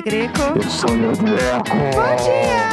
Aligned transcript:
Jéssica 0.00 0.02
Greco. 0.02 0.40
Eu 0.56 0.62
sou 0.70 0.90
o 0.90 1.16
Greco. 1.16 1.76
Bom 1.94 2.16
dia! 2.24 2.70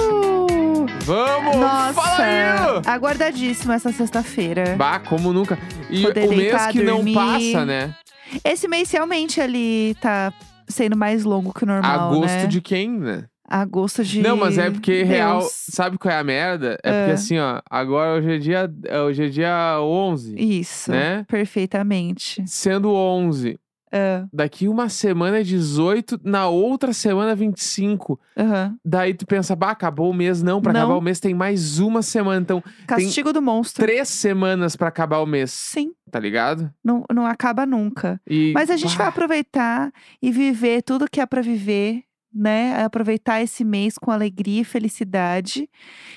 Uhul! 0.00 0.86
Vamos! 1.04 1.56
Nossa, 1.56 1.92
Fala 1.94 2.24
aí! 2.24 2.82
aguardadíssimo 2.86 3.72
essa 3.72 3.92
sexta-feira. 3.92 4.74
Bah, 4.76 5.00
como 5.00 5.32
nunca. 5.32 5.58
E 5.90 6.02
Poder 6.02 6.26
o 6.26 6.30
mês 6.30 6.66
que 6.68 6.82
não 6.82 6.96
dormir. 6.96 7.14
passa, 7.14 7.64
né? 7.66 7.94
Esse 8.42 8.66
mês 8.66 8.90
realmente 8.90 9.40
ali 9.40 9.94
tá 10.00 10.32
sendo 10.66 10.96
mais 10.96 11.24
longo 11.24 11.52
que 11.52 11.64
o 11.64 11.66
normal, 11.66 12.10
Agosto 12.12 12.26
né? 12.26 12.46
de 12.46 12.60
quem, 12.60 12.90
né? 12.98 13.24
Agosto 13.46 14.02
de 14.02 14.22
Não, 14.22 14.38
mas 14.38 14.56
é 14.56 14.70
porque 14.70 14.98
Deus. 15.04 15.08
real. 15.08 15.42
Sabe 15.50 15.98
qual 15.98 16.14
é 16.14 16.18
a 16.18 16.24
merda? 16.24 16.78
É 16.82 16.90
porque 16.90 17.10
Ah. 17.10 17.14
assim, 17.14 17.38
ó. 17.38 17.60
Agora 17.70 18.16
hoje 18.18 18.32
é 18.34 18.38
dia, 18.38 18.70
hoje 19.04 19.24
é 19.24 19.28
dia 19.28 19.78
11. 19.82 20.34
Isso, 20.38 20.90
né? 20.90 21.24
perfeitamente. 21.28 22.42
Sendo 22.46 22.90
11. 22.94 23.58
Ah, 23.96 24.26
Daqui 24.32 24.66
uma 24.66 24.88
semana 24.88 25.38
é 25.38 25.42
18, 25.44 26.20
na 26.24 26.48
outra 26.48 26.92
semana 26.92 27.30
é 27.30 27.34
25. 27.36 28.18
aham. 28.36 28.76
Daí 28.84 29.14
tu 29.14 29.24
pensa, 29.24 29.54
bah, 29.54 29.70
acabou 29.70 30.10
o 30.10 30.14
mês. 30.14 30.42
Não, 30.42 30.60
pra 30.60 30.72
Não. 30.72 30.80
acabar 30.80 30.96
o 30.96 31.00
mês 31.00 31.20
tem 31.20 31.32
mais 31.32 31.78
uma 31.78 32.02
semana. 32.02 32.40
Então, 32.40 32.62
Castigo 32.88 33.32
do 33.32 33.40
monstro. 33.40 33.84
três 33.84 34.08
semanas 34.08 34.74
pra 34.74 34.88
acabar 34.88 35.20
o 35.20 35.26
mês. 35.26 35.52
Sim, 35.52 35.92
Tá 36.10 36.18
ligado? 36.18 36.72
não, 36.84 37.04
não 37.12 37.24
acaba 37.26 37.64
nunca. 37.64 38.20
E, 38.28 38.52
Mas 38.52 38.68
a 38.70 38.76
gente 38.76 38.96
vai 38.96 39.06
bah, 39.06 39.10
aproveitar 39.12 39.92
e 40.20 40.32
viver 40.32 40.82
tudo 40.82 41.06
que 41.10 41.20
é 41.20 41.26
pra 41.26 41.40
viver, 41.40 42.02
né? 42.34 42.82
Aproveitar 42.84 43.40
esse 43.42 43.62
mês 43.64 43.96
com 43.96 44.10
alegria 44.10 44.62
e 44.62 44.64
felicidade. 44.64 45.68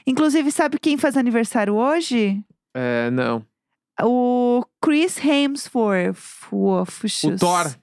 Inclusive, 0.05 0.51
sabe 0.51 0.79
quem 0.79 0.97
faz 0.97 1.15
aniversário 1.15 1.75
hoje? 1.75 2.41
É, 2.75 3.09
não. 3.11 3.43
O 4.03 4.63
Chris 4.81 5.17
Hemsworth. 5.23 6.17
O, 6.51 6.85
Thor, 7.39 7.73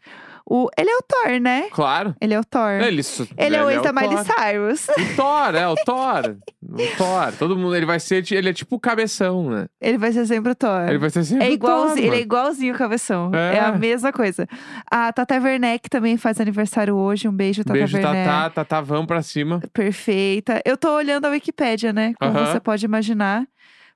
O, 0.47 0.69
ele 0.79 0.91
é 0.91 0.97
o 0.97 1.03
Thor, 1.03 1.41
né? 1.41 1.69
claro. 1.73 2.15
Ele 2.21 2.35
é 2.35 2.39
o 2.39 2.45
Thor. 2.45 2.71
Ele, 2.83 3.03
su- 3.03 3.27
Ele 3.37 3.57
é 3.57 3.65
o 3.65 3.71
ex 3.71 3.83
da 3.83 3.93
Miley. 3.93 4.19
Cyrus. 4.25 4.89
O 4.89 5.17
Thor, 5.17 5.55
é, 5.55 5.67
o 5.67 5.75
Thor. 5.75 6.37
O 6.63 6.97
Thor. 6.99 7.33
Todo 7.39 7.57
mundo, 7.57 7.75
ele 7.75 7.87
vai 7.87 7.99
ser, 7.99 8.25
ele 8.33 8.51
é 8.51 8.53
tipo 8.53 8.77
o 8.77 8.81
cabeção, 8.81 9.49
né? 9.51 9.67
Ele 9.81 9.97
vai 9.99 10.13
ser 10.13 10.27
sempre 10.27 10.53
o 10.53 10.55
Thor. 10.55 10.87
Ele 10.89 10.99
vai 10.99 11.09
ser 11.11 11.25
sempre 11.25 11.47
É 11.47 11.51
o 11.55 11.59
Thor, 11.59 11.69
igualzinho, 11.71 12.07
ele 12.07 12.17
é 12.17 12.21
igualzinho 12.21 12.75
o 12.75 12.79
cabeção. 12.79 13.31
É. 13.35 13.57
É. 13.57 13.61
a 13.61 13.73
mesma 13.73 14.13
coisa. 14.13 14.47
A 14.91 15.11
Tata 15.13 15.35
Werneck 15.41 15.89
também 15.89 16.17
faz 16.19 16.39
aniversário 16.41 16.95
hoje. 16.95 17.27
Um 17.27 17.33
beijo, 17.33 17.65
Tata 17.65 17.73
Beijo, 17.79 17.97
Werneck. 17.97 18.27
Tatá, 18.29 18.51
Tatá, 18.51 18.81
vamos 18.83 19.07
pra 19.07 19.23
cima. 19.23 19.61
Perfeita. 19.73 20.61
Eu 20.65 20.77
tô 20.77 20.95
olhando 20.95 21.25
a 21.25 21.31
Wikipédia, 21.31 21.93
né? 21.93 22.13
Como 22.21 22.37
Aham. 22.39 22.47
você 22.53 22.61
pode 22.61 22.85
imaginar. 22.85 23.47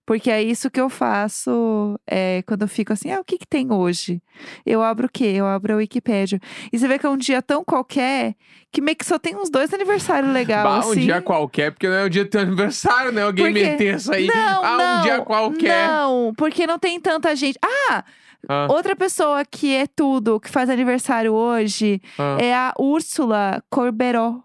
Porque 0.09 0.31
é 0.31 0.43
isso 0.43 0.71
que 0.71 0.81
eu 0.81 0.89
faço 0.89 2.01
é, 2.07 2.43
quando 2.47 2.63
eu 2.63 2.69
fico 2.69 2.95
assim, 2.95 3.13
ah, 3.13 3.21
o 3.21 3.25
que 3.25 3.37
que 3.37 3.47
tem 3.47 3.71
hoje? 3.71 4.23
Eu 4.65 4.83
abro 4.83 5.07
o 5.07 5.11
quê? 5.11 5.35
Eu 5.37 5.45
abro 5.45 5.75
a 5.75 5.77
Wikipédia. 5.77 6.41
E 6.73 6.79
você 6.79 6.89
vê 6.89 6.99
que 6.99 7.05
é 7.05 7.11
um 7.11 7.17
dia 7.19 7.43
tão 7.43 7.63
qualquer 7.63 8.35
que 8.73 8.81
meio 8.81 8.97
que 8.97 9.05
só 9.05 9.19
tem 9.19 9.37
uns 9.37 9.51
dois 9.51 9.71
aniversários 9.75 10.33
legais, 10.33 10.63
Bah, 10.63 10.77
um 10.77 10.93
assim. 10.93 11.01
dia 11.01 11.21
qualquer, 11.21 11.73
porque 11.73 11.87
não 11.87 11.95
é 11.95 12.05
o 12.07 12.09
dia 12.09 12.25
do 12.25 12.31
teu 12.31 12.41
aniversário, 12.41 13.13
né? 13.13 13.23
Alguém 13.23 13.45
Por 13.45 13.53
quê? 13.53 13.67
meter 13.67 13.97
isso 13.97 14.11
aí. 14.11 14.29
Não, 14.29 14.65
ah, 14.65 14.77
não, 14.79 14.99
um 14.99 15.03
dia 15.03 15.21
qualquer. 15.21 15.89
Não, 15.89 16.33
porque 16.39 16.67
não 16.67 16.79
tem 16.79 16.99
tanta 16.99 17.37
gente. 17.37 17.59
Ah, 17.63 18.03
Ah, 18.49 18.67
outra 18.71 18.97
pessoa 18.97 19.45
que 19.45 19.75
é 19.75 19.87
tudo, 19.87 20.41
que 20.41 20.49
faz 20.49 20.71
aniversário 20.71 21.35
hoje, 21.35 22.01
ah, 22.19 22.39
é 22.41 22.55
a 22.55 22.73
Úrsula 22.79 23.63
Corberó. 23.69 24.41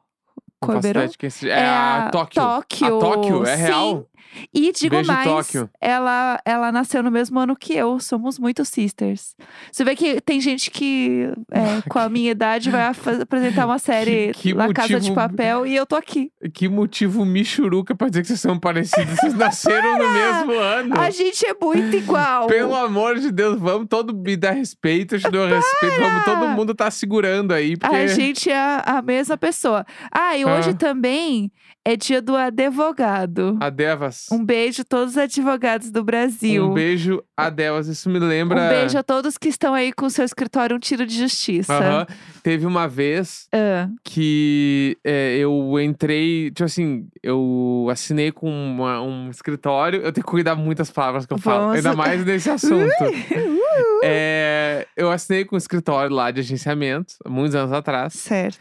Corberó? 0.60 1.02
seja. 1.30 1.54
É, 1.54 1.70
a 1.70 2.10
Tóquio. 2.12 2.42
Tóquio. 2.42 2.98
A 2.98 3.00
Tóquio, 3.00 3.44
é 3.46 3.56
Sim. 3.56 3.64
real? 3.64 4.10
E 4.54 4.72
digo 4.72 4.96
Beijo, 4.96 5.12
mais, 5.12 5.28
Tóquio. 5.28 5.70
ela 5.82 6.40
ela 6.46 6.72
nasceu 6.72 7.04
no 7.04 7.12
mesmo 7.12 7.40
ano 7.40 7.56
que 7.56 7.74
eu, 7.74 8.00
somos 8.00 8.40
muito 8.40 8.64
sisters. 8.66 9.36
Você 9.72 9.84
vê 9.84 9.96
que 9.96 10.20
tem 10.22 10.40
gente 10.42 10.72
que 10.72 11.30
é, 11.52 11.82
com 11.90 12.00
a 12.00 12.10
minha 12.10 12.32
idade 12.32 12.70
vai 12.70 12.84
apresentar 13.22 13.66
uma 13.66 13.80
série 13.80 14.32
Que- 14.34 14.42
que 14.50 14.54
La 14.54 14.74
Casa 14.74 14.88
de 14.88 14.94
motivo- 14.96 15.16
Papel 15.16 15.66
e 15.66 15.76
eu 15.76 15.86
tô 15.86 15.96
aqui. 15.96 16.32
Que 16.54 16.68
motivo 16.68 17.24
michuruca 17.26 17.96
pra 17.96 18.10
dizer 18.10 18.22
que 18.22 18.28
vocês 18.28 18.40
são 18.42 18.60
parecidos. 18.60 19.16
Vocês 19.20 19.34
nasceram 19.34 19.98
no 19.98 20.12
mesmo 20.14 20.54
ano. 20.60 21.00
A 21.00 21.10
gente 21.10 21.46
é 21.46 21.54
muito 21.60 21.96
igual. 21.96 22.48
Pelo 22.48 22.76
amor 22.76 23.20
de 23.20 23.32
Deus, 23.32 23.60
vamos 23.60 23.88
todo 23.90 24.14
me 24.16 24.36
dar 24.36 24.52
respeito, 24.52 25.16
eu 25.16 25.20
te 25.20 25.30
dou 25.30 25.48
respeito, 25.48 26.00
vamos 26.00 26.26
todo 26.26 26.48
mundo 26.50 26.74
tá 26.76 26.90
segurando 26.90 27.54
aí, 27.54 27.78
porque 27.78 27.96
A 27.96 28.08
gente 28.08 28.50
é 28.50 28.58
a, 28.58 28.84
a 28.98 29.02
mesma 29.02 29.38
pessoa. 29.38 29.86
Ah, 30.12 30.36
e 30.38 30.46
hoje 30.46 30.72
Ah. 30.72 30.74
também 30.74 31.52
é 31.86 31.96
dia 31.98 32.22
do 32.22 32.36
advogado. 32.36 33.58
a 33.60 33.70
Devas. 33.70 34.28
Um 34.32 34.44
beijo 34.46 34.82
a 34.84 34.86
todos 34.86 35.12
os 35.14 35.18
advogados 35.18 35.92
do 35.92 36.04
Brasil. 36.04 36.70
Um 36.70 36.74
beijo 36.74 37.22
a 37.36 37.50
Devas, 37.50 37.88
isso 37.88 38.10
me 38.10 38.20
lembra. 38.20 38.62
Um 38.62 38.70
beijo 38.70 38.98
a 38.98 39.04
todos 39.04 39.38
que 39.38 39.50
estão 39.50 39.74
aí 39.74 39.92
com 39.92 40.06
o 40.06 40.10
seu 40.10 40.24
escritório 40.24 40.76
Um 40.76 40.80
Tiro 40.80 41.06
de 41.06 41.18
Justiça. 41.18 41.74
Aham. 41.74 42.08
Teve 42.42 42.66
uma 42.66 42.88
vez 42.88 43.48
Ah, 43.54 43.90
que 44.04 44.98
é, 45.04 45.38
eu 45.38 45.78
entrei, 45.80 46.52
tipo 46.52 46.64
assim, 46.66 47.08
eu 47.22 47.88
assinei 47.92 48.32
com 48.32 48.50
uma- 48.50 49.02
um 49.02 49.30
escritório. 49.30 50.02
Eu 50.02 50.12
tenho 50.14 50.26
que 50.26 50.32
cuidar 50.32 50.56
muitas 50.56 50.90
palavras 50.92 51.26
que 51.26 51.34
eu 51.34 51.38
falo, 51.38 51.62
Vamos- 51.68 51.76
ainda 51.78 51.94
mais 51.96 52.24
nesse 52.26 52.50
assunto. 52.50 52.94
É, 54.04 54.86
eu 54.96 55.10
assinei 55.12 55.46
com 55.46 55.56
um 55.56 55.58
escritório 55.58 56.14
lá 56.14 56.30
de 56.30 56.42
agenciamento, 56.42 57.16
muitos 57.28 57.56
anos 57.56 57.72
atrás. 57.72 58.14
certo, 58.14 58.60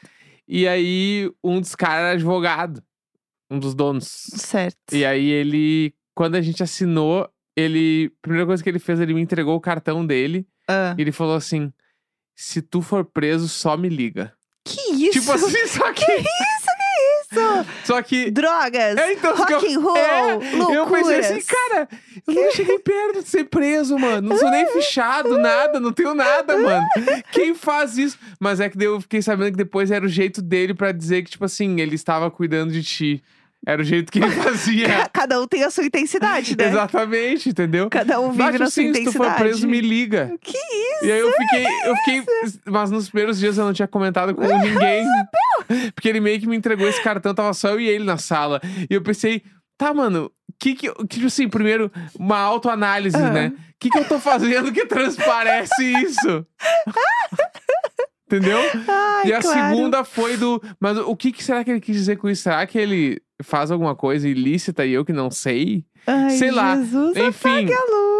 E 0.49 0.67
aí, 0.69 1.31
um 1.43 1.61
dos 1.61 1.75
caras 1.75 1.99
era 2.05 2.11
advogado, 2.13 2.83
um 3.53 3.59
dos 3.59 3.75
donos. 3.75 4.07
certo. 4.35 4.77
E 4.93 5.05
aí, 5.05 5.29
ele, 5.31 5.95
quando 6.15 6.35
a 6.37 6.41
gente 6.41 6.63
assinou, 6.63 7.29
ele, 7.57 8.11
a 8.19 8.23
primeira 8.23 8.47
coisa 8.47 8.63
que 8.63 8.69
ele 8.69 8.79
fez, 8.79 8.99
ele 9.01 9.15
me 9.15 9.21
entregou 9.21 9.55
o 9.57 9.61
cartão 9.61 10.05
dele. 10.07 10.47
Ah. 10.69 10.95
E 10.97 11.03
ele 11.03 11.13
falou 11.13 11.37
assim: 11.37 11.73
se 12.35 12.63
tu 12.63 12.81
for 12.83 13.05
preso, 13.05 13.49
só 13.49 13.77
me 13.77 13.89
liga. 13.89 14.33
Que 14.65 14.81
isso? 14.93 15.21
Tipo 15.21 15.33
assim, 15.33 15.67
só 15.67 15.93
que. 15.93 16.05
isso? 16.13 17.67
Só 17.85 18.03
que. 18.03 18.31
Drogas, 18.31 18.97
É, 18.97 19.13
então, 19.15 19.35
que 19.35 19.53
eu- 19.53 19.59
rock 19.59 19.75
and 19.75 19.81
roll, 19.81 19.97
é, 19.97 20.35
loucuras. 20.57 20.75
Eu 20.77 20.87
pensei 20.87 21.19
assim, 21.19 21.47
cara, 21.47 21.89
eu 22.27 22.35
nunca 22.35 22.51
cheguei 22.53 22.79
perto 22.79 23.23
de 23.23 23.29
ser 23.29 23.45
preso, 23.45 23.99
mano. 23.99 24.29
Não 24.29 24.37
sou 24.39 24.51
nem 24.51 24.67
fichado, 24.73 25.39
nada, 25.39 25.81
não 25.81 25.93
tenho 25.93 26.15
nada, 26.15 26.59
mano. 26.59 26.87
Quem 27.33 27.55
faz 27.55 27.97
isso? 27.97 28.19
Mas 28.39 28.61
é 28.61 28.69
que 28.69 28.77
daí 28.77 28.87
eu 28.87 29.01
fiquei 29.01 29.23
sabendo 29.23 29.51
que 29.53 29.57
depois 29.57 29.91
era 29.91 30.05
o 30.05 30.09
jeito 30.09 30.41
dele 30.43 30.75
pra 30.75 30.93
dizer 30.93 31.23
que, 31.23 31.31
tipo 31.31 31.45
assim, 31.45 31.81
ele 31.81 31.95
estava 31.95 32.31
cuidando 32.31 32.71
de 32.73 32.83
ti. 32.83 33.23
Era 33.65 33.81
o 33.81 33.85
jeito 33.85 34.11
que 34.11 34.19
ele 34.19 34.31
fazia. 34.43 34.89
Ca- 34.89 35.09
Cada 35.13 35.41
um 35.41 35.47
tem 35.47 35.63
a 35.63 35.71
sua 35.71 35.85
intensidade, 35.85 36.57
né? 36.57 36.67
Exatamente, 36.69 37.49
entendeu? 37.51 37.89
Cada 37.89 38.21
um 38.21 38.31
vive 38.33 38.43
Mas, 38.43 38.53
na 38.55 38.59
sua 38.59 38.67
assim, 38.67 38.93
se 38.93 39.05
tu 39.05 39.13
for 39.13 39.25
intensidade. 39.27 39.37
preso, 39.43 39.69
me 39.69 39.81
liga. 39.81 40.37
Que 40.41 40.57
isso? 40.59 41.05
E 41.05 41.13
aí 41.13 41.19
eu 41.21 41.33
fiquei, 41.33 41.67
eu 41.85 41.97
fiquei. 41.97 42.23
Mas 42.67 42.91
nos 42.91 43.09
primeiros 43.09 43.39
dias 43.39 43.57
eu 43.59 43.65
não 43.65 43.73
tinha 43.73 43.87
comentado 43.89 44.35
com 44.35 44.43
ninguém. 44.43 45.07
Porque 45.95 46.09
ele 46.09 46.21
meio 46.21 46.41
que 46.41 46.47
me 46.49 46.57
entregou 46.57 46.89
esse 46.89 47.01
cartão, 47.03 47.33
tava 47.35 47.55
só 47.55 47.69
eu 47.71 47.81
e 47.81 47.89
ele 47.89 48.05
na 48.05 48.19
sala. 48.19 48.61
E 48.91 48.93
eu 48.95 49.01
pensei, 49.03 49.43
tá, 49.79 49.95
mano, 49.95 50.31
que 50.59 50.75
que. 50.75 50.93
Tipo 51.07 51.27
assim, 51.27 51.49
primeiro, 51.49 51.91
uma 52.19 52.39
autoanálise, 52.39 53.17
Ah. 53.17 53.31
né? 53.31 53.53
O 53.57 53.75
que, 53.79 53.91
que 53.91 53.99
eu 53.99 54.05
tô 54.05 54.19
fazendo 54.19 54.73
que 54.73 54.87
transparece 54.87 55.85
isso? 56.03 56.47
Entendeu? 58.27 58.59
Ai, 58.89 59.29
e 59.29 59.33
a 59.35 59.41
claro. 59.41 59.69
segunda 59.75 60.05
foi 60.05 60.37
do. 60.37 60.63
Mas 60.81 60.97
o 60.99 61.15
que, 61.15 61.31
que 61.33 61.45
será 61.45 61.63
que 61.63 61.71
ele 61.71 61.81
quis 61.81 61.95
dizer 61.95 62.17
com 62.17 62.31
isso? 62.31 62.43
Será 62.43 62.67
que 62.67 62.79
ele 62.79 63.21
faz 63.43 63.71
alguma 63.71 63.95
coisa 63.95 64.29
ilícita 64.29 64.85
e 64.85 64.93
eu 64.93 65.05
que 65.05 65.13
não 65.13 65.31
sei? 65.31 65.85
Ai, 66.07 66.31
sei 66.31 66.51
lá. 66.51 66.77
Jesus, 66.77 67.17
Enfim. 67.17 67.69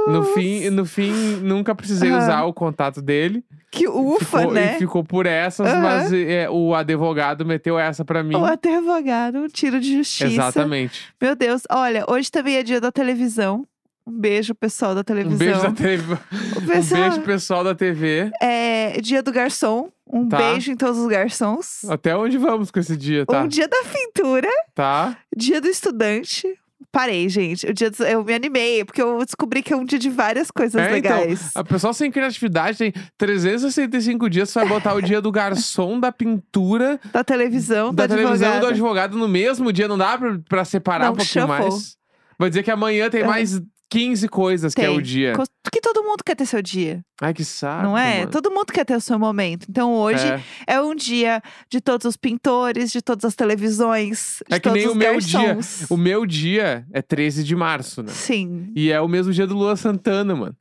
No 0.09 0.23
fim, 0.25 0.71
no 0.71 0.85
fim, 0.85 1.13
nunca 1.43 1.75
precisei 1.75 2.11
Aham. 2.11 2.19
usar 2.19 2.45
o 2.45 2.53
contato 2.53 3.01
dele. 3.01 3.45
Que 3.71 3.89
ufa, 3.89 4.25
ficou, 4.41 4.53
né? 4.53 4.75
Ficou 4.79 5.03
por 5.05 5.27
essas, 5.27 5.67
Aham. 5.67 5.81
mas 5.81 6.13
é, 6.13 6.49
o 6.51 6.75
advogado 6.75 7.45
meteu 7.47 7.79
essa 7.79 8.05
pra 8.05 8.23
mim. 8.23 8.35
O 8.37 8.45
advogado, 8.45 9.39
um 9.39 9.47
tiro 9.49 9.81
de 9.81 9.97
justiça. 9.97 10.27
Exatamente. 10.27 11.09
Meu 11.21 11.35
Deus, 11.35 11.63
olha, 11.71 12.05
hoje 12.09 12.31
também 12.31 12.57
é 12.57 12.63
dia 12.63 12.81
da 12.81 12.93
televisão. 12.93 13.65
Um 14.07 14.19
beijo, 14.19 14.55
pessoal 14.55 14.95
da 14.95 15.05
televisão. 15.05 15.35
Um 15.37 15.39
beijo 15.39 15.63
da 15.63 15.71
TV. 15.73 16.15
O 16.15 16.59
Um 16.63 16.67
pessoal, 16.67 17.01
beijo, 17.03 17.21
pessoal 17.23 17.65
da 17.65 17.75
TV. 17.75 18.31
É 18.43 19.01
dia 19.01 19.23
do 19.23 19.31
garçom. 19.33 19.91
Um 20.07 20.29
Tá. 20.29 20.37
beijo 20.39 20.71
em 20.73 20.77
todos 20.77 20.99
os 20.99 21.07
garçons. 21.09 21.85
Até 21.89 22.17
onde 22.17 22.37
vamos 22.37 22.71
com 22.71 22.79
esse 22.81 22.97
dia, 22.97 23.25
tá? 23.25 23.43
Um 23.43 23.49
dia 23.49 23.67
da 23.69 23.79
pintura. 23.85 24.49
Tá? 24.75 25.17
Dia 25.37 25.61
do 25.61 25.69
estudante. 25.69 26.47
Parei, 26.91 27.27
gente. 27.29 27.65
O 27.67 27.73
dia 27.73 27.91
do- 27.91 28.03
Eu 28.05 28.23
me 28.23 28.35
animei, 28.35 28.85
porque 28.85 29.01
eu 29.01 29.25
descobri 29.25 29.63
que 29.63 29.73
é 29.73 29.77
um 29.77 29.85
dia 29.85 29.99
de 29.99 30.11
várias 30.11 30.51
coisas 30.51 30.75
É, 30.79 30.99
então, 30.99 31.17
legais. 31.21 31.51
a 31.55 31.65
pessoa 31.65 31.95
sem 31.95 32.11
criatividade 32.11 32.77
tem 32.77 32.93
365 33.17 34.29
dias, 34.29 34.51
você 34.51 34.59
vai 34.59 34.69
botar 34.69 34.93
o 34.95 35.01
dia 35.01 35.21
do 35.21 35.31
garçom, 35.33 35.99
da 35.99 36.13
pintura, 36.13 37.01
Da 37.13 37.25
televisão, 37.25 37.95
da 37.95 38.07
do 38.07 38.15
televisão 38.17 38.57
e 38.57 38.61
do 38.61 38.67
advogado. 38.67 39.17
no 39.17 39.27
mesmo 39.29 39.73
dia. 39.73 39.89
Não 39.89 39.97
dá 39.97 40.19
pra, 40.19 40.39
pra 40.49 40.65
separar 40.67 41.07
Não, 41.07 41.13
um 41.13 41.17
pouquinho 41.17 41.47
shuffle. 41.47 41.69
mais? 41.71 41.97
Vai 42.39 42.49
dizer 42.51 42.63
que 42.63 42.71
amanhã 42.71 43.09
tem 43.09 43.23
É. 43.23 43.27
mais 43.27 43.61
15 43.93 44.29
coisas 44.29 44.75
que 44.75 44.81
é 44.81 44.87
Tem. 44.87 44.97
o 44.97 45.03
dia. 45.03 45.35
Porque 45.63 45.81
todo 45.81 46.03
mundo 46.03 46.23
quer 46.25 46.35
ter 46.35 46.47
seu 46.47 46.63
dia, 46.63 47.03
Ai, 47.21 47.33
que 47.35 47.45
saco. 47.45 47.83
não 47.83 47.97
é? 47.97 48.21
mano. 48.21 48.31
Todo 48.31 48.51
mundo 48.51 48.73
quer 48.73 48.85
ter 48.85 48.97
o 48.97 49.01
seu 49.01 49.19
momento. 49.19 49.67
Então 49.69 49.93
hoje 49.95 50.27
É. 50.27 50.75
é 50.75 50.81
um 50.81 50.95
dia 50.95 51.43
de 51.71 51.81
todos 51.81 52.07
os 52.07 52.17
pintores, 52.17 52.91
de 52.91 53.03
todas 53.03 53.25
as 53.25 53.35
televisões, 53.35 54.43
de 54.49 54.55
É 54.55 54.59
que 54.59 54.69
todos 54.69 54.79
nem 54.79 54.87
os 54.89 54.95
o 54.95 54.97
meu 54.99 55.19
dia. 55.21 55.55
garçons. 55.55 55.91
O 55.91 55.97
meu 55.97 56.25
dia 56.27 56.87
é 56.93 57.03
13 57.03 57.45
de 57.45 57.55
março, 57.55 58.03
né? 58.03 58.11
Sim. 58.11 58.73
E 58.75 58.91
é 58.91 59.01
o 59.01 59.09
mesmo 59.09 59.33
dia 59.33 59.47
do 59.47 59.55
Lua 59.55 59.77
Santana, 59.77 60.35
mano. 60.35 60.57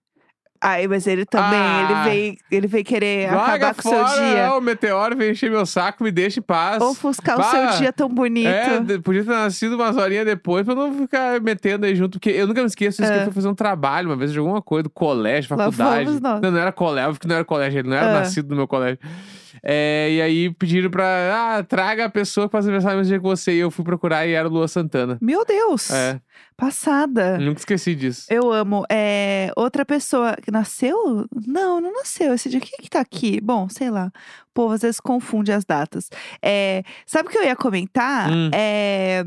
Ai, 0.64 0.88
mas 0.88 1.08
ele 1.08 1.26
também, 1.26 1.58
Ah. 1.60 1.84
ele 1.90 2.10
veio, 2.10 2.38
ele 2.52 2.68
veio 2.68 2.86
querer 2.86 3.30
acabar 3.34 3.74
com 3.74 3.90
o 3.90 3.92
seu 3.92 4.06
dia. 4.22 4.54
o 4.56 4.62
meteoro 4.62 5.18
vem 5.18 5.32
encher 5.32 5.50
meu 5.50 5.66
saco, 5.66 6.04
me 6.04 6.12
deixa 6.12 6.40
em 6.40 6.44
paz. 6.44 6.80
Ofuscar 6.84 7.36
o 7.36 7.40
Bah, 7.40 7.50
seu 7.50 7.80
dia 7.80 7.92
tão 7.92 8.08
bonito. 8.08 8.48
É, 8.48 9.00
podia 9.00 9.24
ter 9.24 9.32
nascido 9.32 9.74
umas 9.74 9.98
horinhas 9.98 10.24
depois 10.26 10.64
pra 10.64 10.76
não 10.76 10.94
ficar 10.94 11.42
metendo 11.42 11.88
aí 11.88 11.96
junto. 11.96 12.20
Porque 12.20 12.30
eu 12.30 12.46
nunca 12.46 12.62
me 12.62 12.68
esqueço 12.68 13.02
isso 13.02 13.12
que 13.12 13.18
É. 13.18 13.22
eu 13.22 13.26
fui 13.26 13.34
fazer 13.34 13.48
um 13.48 13.56
trabalho 13.56 14.10
uma 14.10 14.16
vez 14.16 14.32
de 14.32 14.38
alguma 14.38 14.62
coisa, 14.62 14.84
do 14.84 14.90
colégio, 14.92 15.50
faculdade. 15.50 16.22
Não, 16.22 16.40
não 16.40 16.58
era 16.60 16.72
colégio, 16.72 17.20
que 17.20 17.28
não 17.28 17.36
era 17.38 17.44
colégio, 17.46 17.80
ele 17.80 17.90
não 17.90 17.98
era 17.98 18.10
É. 18.12 18.14
nascido 18.20 18.50
no 18.52 18.56
meu 18.56 18.68
colégio. 18.68 19.00
É, 19.64 20.10
e 20.12 20.22
aí 20.22 20.54
pediram 20.54 20.90
pra. 20.90 21.58
Ah, 21.58 21.64
traga 21.64 22.06
a 22.06 22.10
pessoa 22.10 22.48
que 22.48 22.52
faz 22.52 22.66
aniversário 22.66 22.96
no 22.96 23.00
mesmo 23.00 23.12
dia 23.12 23.20
que 23.20 23.24
você. 23.24 23.54
E 23.54 23.60
eu 23.60 23.72
fui 23.72 23.84
procurar 23.84 24.28
e 24.28 24.34
era 24.34 24.48
o 24.48 24.52
Lua 24.52 24.68
Santana. 24.68 25.18
Meu 25.22 25.46
Deus! 25.46 25.90
É, 25.92 26.20
Passada. 26.58 27.38
nunca 27.38 27.60
esqueci 27.60 27.96
disso. 27.96 28.26
Eu 28.30 28.52
amo. 28.52 28.86
É, 28.90 29.52
outra 29.56 29.86
pessoa 29.86 30.36
que 30.42 30.52
nasceu? 30.52 31.28
Não, 31.48 31.82
não 31.82 31.94
nasceu 31.94 32.34
esse 32.34 32.50
dia. 32.50 32.60
Quem 32.60 32.80
que 32.80 32.90
tá 32.90 33.00
aqui? 33.00 33.40
Bom, 33.42 33.68
sei 33.70 33.90
lá. 33.90 34.08
O 34.08 34.54
povo 34.54 34.74
às 34.74 34.82
vezes 34.82 35.00
confunde 35.00 35.52
as 35.52 35.66
datas. 35.66 36.10
É, 36.42 36.84
sabe 37.06 37.30
o 37.30 37.32
que 37.32 37.38
eu 37.38 37.44
ia 37.44 37.56
comentar? 37.56 38.32
Hum. 38.32 38.50
É, 38.54 39.24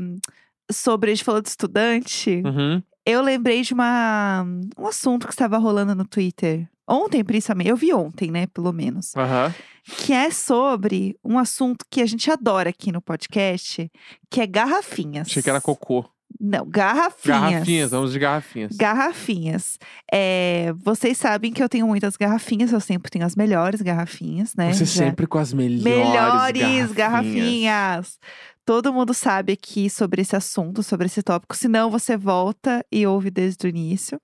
sobre, 0.71 1.11
a 1.11 1.15
gente 1.15 1.23
falou 1.23 1.41
de 1.41 1.49
estudante. 1.49 2.41
Uhum. 2.45 2.81
Eu 3.05 3.21
lembrei 3.21 3.61
de 3.61 3.73
uma, 3.73 4.43
um 4.77 4.87
assunto 4.87 5.27
que 5.27 5.33
estava 5.33 5.57
rolando 5.57 5.93
no 5.93 6.05
Twitter. 6.05 6.67
Ontem, 6.87 7.23
principalmente. 7.23 7.69
Eu 7.69 7.75
vi 7.75 7.93
ontem, 7.93 8.31
né? 8.31 8.47
Pelo 8.47 8.71
menos. 8.71 9.15
Aham. 9.15 9.53
Que 9.97 10.13
é 10.13 10.31
sobre 10.31 11.17
um 11.23 11.37
assunto 11.37 11.85
que 11.89 12.01
a 12.01 12.05
gente 12.05 12.29
adora 12.29 12.69
aqui 12.69 12.91
no 12.91 13.01
podcast, 13.01 13.91
que 14.29 14.41
é 14.41 14.47
garrafinhas. 14.47 15.27
Achei 15.27 15.43
que 15.43 15.49
era 15.49 15.61
cocô. 15.61 16.05
Não, 16.47 16.65
garrafinhas. 16.69 17.39
Garrafinhas, 17.51 17.91
vamos 17.91 18.11
de 18.11 18.19
garrafinhas. 18.19 18.75
Garrafinhas. 18.77 19.79
É, 20.13 20.71
vocês 20.77 21.17
sabem 21.17 21.51
que 21.51 21.63
eu 21.63 21.67
tenho 21.67 21.87
muitas 21.87 22.15
garrafinhas, 22.15 22.71
eu 22.71 22.79
sempre 22.79 23.09
tenho 23.09 23.25
as 23.25 23.35
melhores 23.35 23.81
garrafinhas, 23.81 24.53
né? 24.55 24.71
Você 24.71 24.85
Já- 24.85 25.05
sempre 25.05 25.25
com 25.25 25.39
as 25.39 25.51
melhores, 25.53 25.83
Melhores 25.83 26.91
garrafinhas. 26.91 26.91
garrafinhas. 26.91 28.19
Todo 28.63 28.93
mundo 28.93 29.13
sabe 29.13 29.53
aqui 29.53 29.89
sobre 29.89 30.21
esse 30.21 30.35
assunto, 30.35 30.83
sobre 30.83 31.05
esse 31.07 31.21
tópico. 31.23 31.55
Se 31.55 31.67
não, 31.67 31.89
você 31.89 32.15
volta 32.17 32.85
e 32.91 33.05
ouve 33.07 33.29
desde 33.31 33.65
o 33.65 33.69
início. 33.69 34.19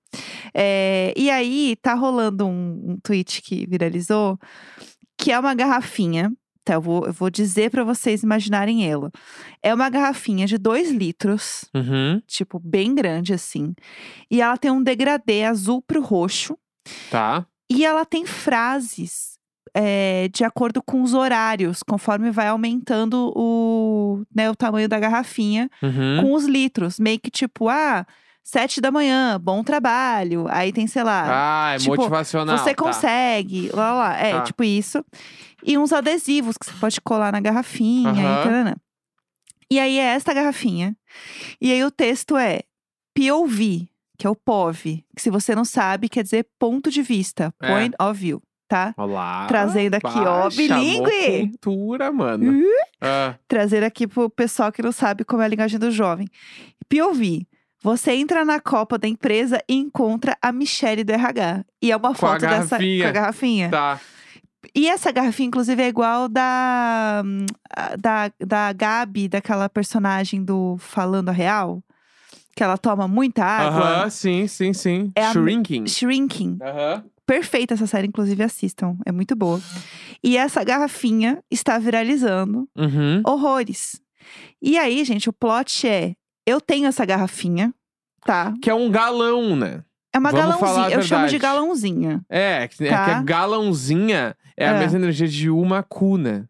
É, 0.54 1.12
e 1.16 1.30
aí, 1.30 1.76
tá 1.82 1.94
rolando 1.94 2.46
um, 2.46 2.92
um 2.92 2.98
tweet 3.02 3.40
que 3.42 3.66
viralizou, 3.66 4.38
que 5.18 5.30
é 5.32 5.38
uma 5.38 5.54
garrafinha. 5.54 6.32
Tá, 6.64 6.74
eu 6.74 6.80
vou, 6.80 7.06
eu 7.06 7.12
vou 7.12 7.28
dizer 7.28 7.70
pra 7.70 7.82
vocês 7.82 8.22
imaginarem 8.22 8.88
ela. 8.88 9.10
É 9.62 9.74
uma 9.74 9.90
garrafinha 9.90 10.46
de 10.46 10.56
2 10.58 10.90
litros, 10.92 11.64
Uhum, 11.74 12.22
tipo, 12.26 12.60
bem 12.60 12.94
grande 12.94 13.32
assim. 13.34 13.74
E 14.30 14.40
ela 14.40 14.56
tem 14.56 14.70
um 14.70 14.82
degradê 14.82 15.44
azul 15.44 15.82
pro 15.82 16.00
roxo. 16.02 16.56
tá. 17.10 17.44
E 17.70 17.84
ela 17.86 18.04
tem 18.04 18.26
frases 18.26 19.32
é, 19.74 20.28
de 20.32 20.44
acordo 20.44 20.82
com 20.82 21.02
os 21.02 21.14
horários, 21.14 21.82
conforme 21.82 22.30
vai 22.30 22.46
aumentando 22.48 23.32
o, 23.34 24.22
né, 24.34 24.50
o 24.50 24.54
tamanho 24.54 24.86
da 24.88 25.00
garrafinha 25.00 25.70
Uhum. 25.82 26.18
com 26.20 26.34
os 26.34 26.44
litros. 26.44 27.00
Meio 27.00 27.18
que 27.18 27.30
tipo, 27.30 27.70
ah, 27.70 28.04
sete 28.44 28.78
da 28.82 28.90
manhã, 28.90 29.40
bom 29.40 29.64
trabalho. 29.64 30.46
Aí 30.50 30.70
tem, 30.72 30.86
sei 30.86 31.02
lá, 31.02 31.24
Ah, 31.70 31.74
é 31.74 31.78
tipo, 31.78 31.96
motivacional. 31.96 32.58
você 32.58 32.74
tá. 32.74 32.82
consegue, 32.84 33.70
lá, 33.72 33.92
lá, 33.94 33.98
lá. 34.10 34.16
É, 34.18 34.32
Tá. 34.32 34.42
tipo 34.42 34.62
isso. 34.62 35.02
E 35.64 35.78
uns 35.78 35.92
adesivos 35.92 36.56
que 36.58 36.66
você 36.66 36.72
pode 36.80 37.00
colar 37.00 37.32
na 37.32 37.40
garrafinha 37.40 38.10
Aham. 38.10 38.74
e. 39.70 39.74
E 39.76 39.78
aí 39.80 39.98
é 39.98 40.02
esta 40.14 40.34
garrafinha. 40.34 40.94
E 41.60 41.72
aí 41.72 41.82
o 41.84 41.90
texto 41.90 42.36
é 42.36 42.60
POV, 43.14 43.88
que 44.18 44.26
é 44.26 44.30
o 44.30 44.36
POV, 44.36 45.04
que 45.16 45.22
se 45.22 45.30
você 45.30 45.54
não 45.54 45.64
sabe, 45.64 46.08
quer 46.08 46.22
dizer 46.22 46.46
ponto 46.58 46.90
de 46.90 47.02
vista, 47.02 47.54
É. 47.60 47.68
point 47.68 47.94
of 48.00 48.18
view, 48.20 48.42
tá? 48.68 48.92
Olá. 48.96 49.46
Trazendo 49.46 49.94
aqui, 49.94 50.06
ó, 50.08 50.44
Bah, 50.44 50.50
chamou 50.50 50.84
bilíngue. 50.84 51.48
cultura, 51.50 52.12
mano. 52.12 52.52
Uh, 52.60 52.82
Ah, 53.00 53.34
Trazer 53.48 53.82
aqui 53.82 54.06
pro 54.06 54.28
pessoal 54.30 54.70
que 54.70 54.82
não 54.82 54.92
sabe 54.92 55.24
como 55.24 55.42
é 55.42 55.44
a 55.46 55.48
linguagem 55.48 55.78
do 55.78 55.90
jovem. 55.90 56.28
POV. 56.88 57.46
Você 57.82 58.12
entra 58.12 58.44
na 58.44 58.60
copa 58.60 58.96
da 58.96 59.08
empresa 59.08 59.60
e 59.68 59.74
encontra 59.74 60.36
a 60.40 60.52
Michelle 60.52 61.02
do 61.02 61.10
RH. 61.12 61.64
E 61.82 61.90
é 61.90 61.96
uma 61.96 62.10
Com 62.10 62.14
foto 62.14 62.40
dessa 62.42 62.76
garrafinha. 62.78 63.02
com 63.02 63.08
a 63.08 63.12
garrafinha. 63.12 63.70
tá. 63.70 64.00
E 64.74 64.88
essa 64.88 65.10
garrafinha, 65.10 65.48
inclusive, 65.48 65.82
é 65.82 65.88
igual 65.88 66.28
da, 66.28 67.22
a- 67.74 67.96
da, 67.96 68.32
da 68.38 68.72
Gabi, 68.72 69.28
daquela 69.28 69.68
personagem 69.68 70.42
do 70.44 70.76
Falando 70.78 71.28
a 71.28 71.32
Real. 71.32 71.82
Que 72.54 72.62
ela 72.62 72.76
toma 72.76 73.08
muita 73.08 73.42
água. 73.44 73.80
Aham, 74.02 74.10
sim, 74.10 74.46
sim, 74.46 74.72
sim. 74.74 75.10
É 75.16 75.24
a- 75.24 75.32
Shrinking. 75.32 75.86
Shrinking. 75.86 76.58
Aham. 76.62 77.04
Perfeita 77.26 77.72
essa 77.74 77.86
série, 77.86 78.08
inclusive 78.08 78.42
assistam. 78.42 78.96
É 79.06 79.12
muito 79.12 79.34
boa. 79.34 79.60
E 80.22 80.36
essa 80.36 80.62
garrafinha 80.62 81.42
está 81.50 81.78
viralizando 81.78 82.68
Uhum. 82.76 83.22
horrores. 83.26 84.00
E 84.60 84.76
aí, 84.78 85.02
gente, 85.04 85.30
o 85.30 85.32
plot 85.32 85.86
é: 85.88 86.14
eu 86.46 86.60
tenho 86.60 86.86
essa 86.86 87.04
garrafinha, 87.06 87.72
tá? 88.24 88.52
Que 88.60 88.68
é 88.68 88.74
um 88.74 88.90
galão, 88.90 89.56
né? 89.56 89.82
É 90.12 90.18
uma 90.18 90.30
Vamos 90.30 90.56
falar 90.56 90.72
galãozinha. 90.74 90.96
Eu 90.98 91.02
chamo 91.02 91.26
de 91.28 91.38
galãozinha. 91.38 92.20
É, 92.28 92.68
que, 92.68 92.84
é 92.86 92.90
Tá. 92.90 93.04
que 93.04 93.10
a 93.12 93.22
galãozinha 93.22 94.36
é, 94.56 94.68
a 94.68 94.72
É. 94.72 94.78
mesma 94.78 94.98
energia 94.98 95.26
de 95.28 95.48
uma 95.50 95.82
cu, 95.82 96.16
né? 96.18 96.44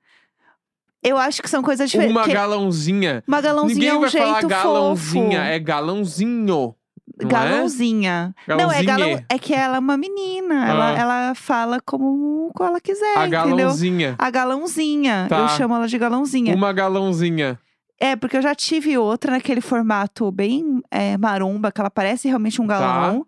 Eu 1.02 1.16
acho 1.18 1.42
que 1.42 1.50
são 1.50 1.62
coisas 1.62 1.90
diferentes. 1.90 2.14
Uma 2.14 2.22
porque 2.22 2.34
galãozinha. 2.34 3.24
uma 3.26 3.40
galãozinha 3.40 3.74
Ninguém 3.74 3.88
é 3.90 3.94
um 3.96 4.00
vai 4.00 4.10
falar 4.10 4.32
jeito 4.34 4.48
galãozinha, 4.48 5.24
fofo. 5.40 5.42
é 5.52 5.58
galãozinho. 5.58 6.74
não 7.18 7.26
é? 7.26 7.28
Galãozinha. 7.28 8.34
Não, 8.46 8.72
é 8.72 8.82
galão. 8.84 9.24
É 9.28 9.38
que 9.38 9.52
ela 9.52 9.76
é 9.76 9.78
uma 9.80 9.96
menina. 9.96 10.68
Ela, 10.68 10.88
Ah. 10.94 10.98
ela 10.98 11.34
fala 11.34 11.80
como, 11.84 12.50
como 12.54 12.68
ela 12.70 12.80
quiser, 12.80 13.16
A 13.18 13.26
entendeu? 13.26 13.56
galãozinha. 13.56 14.14
A 14.18 14.30
galãozinha. 14.30 15.26
Tá. 15.28 15.38
Eu 15.40 15.48
chamo 15.48 15.74
ela 15.74 15.86
de 15.88 15.98
galãozinha. 15.98 16.54
Uma 16.54 16.72
galãozinha. 16.72 17.58
É, 18.00 18.16
porque 18.16 18.36
eu 18.36 18.42
já 18.42 18.54
tive 18.54 18.96
outra 18.96 19.32
naquele 19.32 19.60
formato 19.60 20.30
bem 20.32 20.80
é, 20.90 21.16
maromba, 21.18 21.70
que 21.70 21.80
ela 21.80 21.90
parece 21.90 22.28
realmente 22.28 22.60
um 22.62 22.66
galão. 22.66 23.26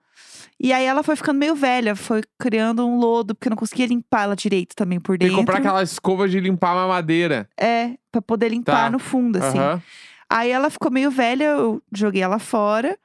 E 0.60 0.72
aí 0.72 0.84
ela 0.84 1.02
foi 1.02 1.16
ficando 1.16 1.38
meio 1.38 1.54
velha, 1.54 1.94
foi 1.96 2.22
criando 2.38 2.86
um 2.86 2.96
lodo, 2.98 3.34
porque 3.34 3.48
eu 3.48 3.50
não 3.50 3.56
conseguia 3.56 3.86
limpar 3.86 4.22
ela 4.22 4.36
direito 4.36 4.74
também 4.76 5.00
por 5.00 5.18
Tem 5.18 5.28
dentro. 5.28 5.34
que 5.34 5.40
comprar 5.42 5.58
aquela 5.58 5.82
escova 5.82 6.28
de 6.28 6.38
limpar 6.40 6.72
a 6.72 6.74
mamadeira. 6.76 7.48
É, 7.58 7.94
pra 8.12 8.22
poder 8.22 8.48
limpar 8.50 8.84
Tá. 8.84 8.90
no 8.90 8.98
fundo, 8.98 9.36
assim. 9.38 9.58
Aham. 9.58 9.82
Aí 10.30 10.50
ela 10.50 10.70
ficou 10.70 10.90
meio 10.90 11.10
velha, 11.10 11.44
eu 11.44 11.82
joguei 11.94 12.22
ela 12.22 12.38
fora, 12.38 12.96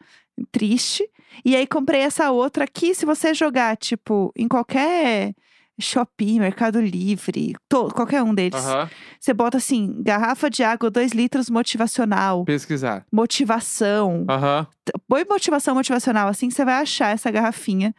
triste. 0.51 1.03
E 1.43 1.55
aí 1.55 1.67
comprei 1.67 2.01
essa 2.01 2.31
outra 2.31 2.63
aqui, 2.63 2.93
se 2.95 3.05
você 3.05 3.33
jogar, 3.33 3.75
tipo, 3.77 4.31
em 4.38 4.47
qualquer 4.47 5.33
Shopee, 5.79 6.39
Mercado 6.39 6.81
Livre, 6.81 7.55
to- 7.69 7.89
qualquer 7.93 8.21
um 8.23 8.33
deles. 8.33 8.63
Aham. 8.65 8.89
Você 9.19 9.33
bota 9.33 9.57
assim, 9.57 9.95
garrafa 10.01 10.50
de 10.50 10.63
água, 10.63 10.89
2 10.89 11.12
litros 11.13 11.50
motivacional, 11.50 12.43
Pesquisar. 12.45 13.05
motivação. 13.12 14.25
Aham. 14.29 14.67
Põe 15.09 15.25
motivação 15.27 15.73
motivacional, 15.73 16.27
assim 16.29 16.51
você 16.51 16.63
vai 16.63 16.75
achar 16.75 17.09
essa 17.13 17.31
garrafinha. 17.31 17.93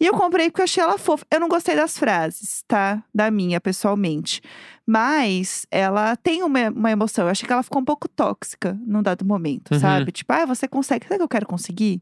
E 0.00 0.06
eu 0.06 0.14
comprei 0.14 0.48
porque 0.48 0.60
eu 0.62 0.64
achei 0.64 0.80
ela 0.82 0.96
fofa. 0.96 1.26
Eu 1.30 1.40
não 1.40 1.48
gostei 1.48 1.74
das 1.74 1.98
frases, 1.98 2.62
tá? 2.68 3.02
Da 3.12 3.28
minha, 3.28 3.60
pessoalmente. 3.60 4.40
Mas 4.86 5.66
ela 5.70 6.14
tem 6.16 6.42
uma, 6.44 6.70
uma 6.70 6.90
emoção. 6.92 7.24
Eu 7.24 7.30
achei 7.30 7.46
que 7.46 7.52
ela 7.52 7.62
ficou 7.64 7.82
um 7.82 7.84
pouco 7.84 8.08
tóxica 8.08 8.78
num 8.86 9.02
dado 9.02 9.24
momento, 9.24 9.72
Uhum. 9.74 9.80
sabe? 9.80 10.12
Tipo, 10.12 10.32
ah, 10.32 10.46
você 10.46 10.68
consegue. 10.68 11.06
Será 11.06 11.16
que 11.18 11.22
eu 11.24 11.28
quero 11.28 11.46
conseguir? 11.46 12.00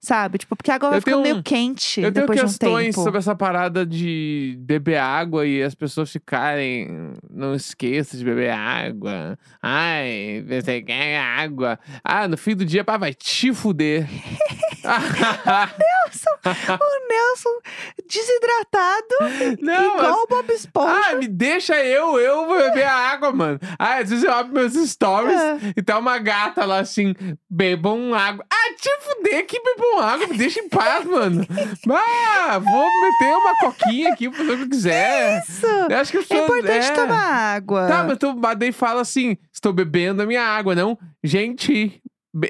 Sabe? 0.00 0.38
Tipo, 0.38 0.54
porque 0.54 0.70
a 0.70 0.76
água 0.76 0.90
vai 0.90 0.98
Eu 0.98 1.02
ficando 1.02 1.22
tenho- 1.24 1.34
meio 1.34 1.42
quente 1.42 2.00
Eu 2.00 2.12
tenho 2.12 2.26
depois 2.26 2.38
de 2.38 2.44
um 2.44 2.48
questões 2.48 2.94
sobre 2.94 3.18
essa 3.18 3.34
parada 3.34 3.84
de 3.84 4.56
beber 4.60 4.96
água 4.98 5.44
e 5.44 5.60
as 5.62 5.74
pessoas 5.74 6.10
ficarem. 6.12 7.14
Não 7.28 7.52
esqueça 7.54 8.16
de 8.16 8.24
beber 8.24 8.50
água. 8.50 9.36
Ai, 9.60 10.44
você 10.46 10.80
quer 10.82 11.18
água. 11.18 11.78
Ah, 12.04 12.28
no 12.28 12.36
fim 12.36 12.54
do 12.54 12.64
dia, 12.64 12.84
pá, 12.84 12.96
vai 12.96 13.12
te 13.12 13.52
fuder. 13.52 14.06
O 16.80 17.08
Nelson 17.08 17.50
desidratado, 18.08 19.58
não, 19.60 19.96
igual 19.98 20.22
o 20.22 20.26
Bob 20.26 20.50
Esponja. 20.52 21.00
Ah, 21.10 21.14
me 21.14 21.26
deixa 21.28 21.74
eu, 21.84 22.18
eu 22.18 22.46
vou 22.46 22.56
beber 22.58 22.84
a 22.84 22.94
água, 22.94 23.32
mano. 23.32 23.58
Ah, 23.78 23.96
às 23.98 24.10
vezes 24.10 24.24
eu 24.24 24.32
abro 24.32 24.52
meus 24.54 24.74
stories 24.74 25.38
É. 25.38 25.58
e 25.76 25.82
tá 25.82 25.98
uma 25.98 26.18
gata 26.18 26.64
lá 26.64 26.78
assim, 26.78 27.14
bebam 27.50 28.14
água. 28.14 28.44
Ah, 28.50 28.74
te 28.80 28.90
fuder 29.00 29.46
que 29.46 29.60
bebam 29.60 30.00
água, 30.00 30.26
me 30.26 30.36
deixa 30.36 30.60
em 30.60 30.68
paz, 30.68 31.04
mano. 31.04 31.44
Ah, 31.90 32.58
vou 32.58 32.86
meter 33.02 33.34
uma 33.34 33.54
coquinha 33.58 34.12
aqui, 34.12 34.30
fazer 34.32 34.52
o 34.52 34.56
que 34.56 34.62
eu 34.62 34.68
quiser. 34.70 35.42
Isso! 35.46 35.66
Eu 35.66 35.98
acho 35.98 36.10
que 36.12 36.18
É 36.18 36.20
pessoas- 36.22 36.42
importante 36.44 36.86
é. 36.86 36.92
tomar 36.92 37.54
água. 37.56 37.86
Tá, 37.88 38.04
mas 38.04 38.18
tu 38.18 38.34
mas 38.36 38.58
daí 38.58 38.72
fala 38.72 39.00
assim: 39.02 39.36
estou 39.52 39.72
bebendo 39.72 40.22
a 40.22 40.26
minha 40.26 40.42
água, 40.42 40.74
não? 40.74 40.98
Gente. 41.22 42.00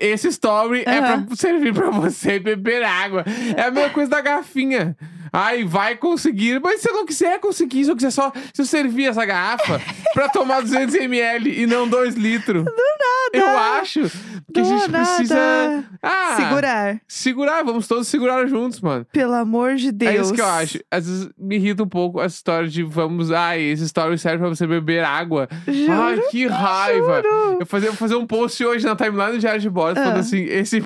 Esse 0.00 0.28
story 0.28 0.84
é 0.86 1.00
pra 1.00 1.24
servir 1.36 1.72
pra 1.72 1.90
você 1.90 2.38
beber 2.38 2.82
água. 2.84 3.24
É 3.56 3.62
a 3.62 3.70
mesma 3.70 3.90
coisa 3.90 4.10
da 4.10 4.20
garrafinha. 4.20 4.96
Ai, 5.32 5.64
vai 5.64 5.94
conseguir. 5.96 6.60
Mas 6.60 6.80
se 6.80 6.88
eu 6.88 6.94
não 6.94 7.06
quiser 7.06 7.38
conseguir, 7.38 7.84
se 7.84 7.90
eu 7.90 7.96
quiser 7.96 8.10
só. 8.10 8.32
Se 8.52 8.62
eu 8.62 8.66
servir 8.66 9.06
essa 9.06 9.24
garrafa 9.24 9.80
pra 10.14 10.28
tomar 10.28 10.62
200ml 10.62 11.46
e 11.46 11.66
não 11.66 11.88
2 11.88 12.14
litros. 12.14 12.64
Do 12.64 12.70
nada. 12.70 13.07
Eu 13.32 13.46
acho 13.58 14.00
que 14.52 14.60
a 14.60 14.64
gente 14.64 14.90
precisa. 14.90 15.84
Ah, 16.02 16.36
Segurar. 16.36 17.00
Segurar, 17.06 17.62
vamos 17.64 17.86
todos 17.88 18.08
segurar 18.08 18.46
juntos, 18.46 18.80
mano. 18.80 19.04
Pelo 19.12 19.34
amor 19.34 19.76
de 19.76 19.92
Deus. 19.92 20.14
É 20.14 20.20
isso 20.20 20.34
que 20.34 20.40
eu 20.40 20.46
acho. 20.46 20.78
Às 20.90 21.06
vezes 21.06 21.30
me 21.38 21.56
irrita 21.56 21.82
um 21.82 21.88
pouco 21.88 22.20
essa 22.20 22.34
história 22.36 22.68
de 22.68 22.82
vamos. 22.82 23.30
Ai, 23.32 23.60
esse 23.62 23.84
story 23.84 24.18
serve 24.18 24.38
pra 24.38 24.48
você 24.48 24.66
beber 24.66 25.04
água. 25.04 25.48
Juro, 25.66 25.92
Ai, 25.92 26.20
que 26.30 26.46
raiva. 26.46 27.22
juro. 27.22 27.56
Eu 27.60 27.66
fazer, 27.66 27.86
vou 27.88 27.96
fazer 27.96 28.14
um 28.16 28.26
post 28.26 28.64
hoje 28.64 28.84
na 28.86 28.96
timeline 28.96 29.32
do 29.32 29.38
Diário 29.38 29.60
de 29.60 29.70
Bordo 29.70 29.98
Ah. 29.98 30.02
falando 30.04 30.20
assim: 30.20 30.42
esse 30.44 30.82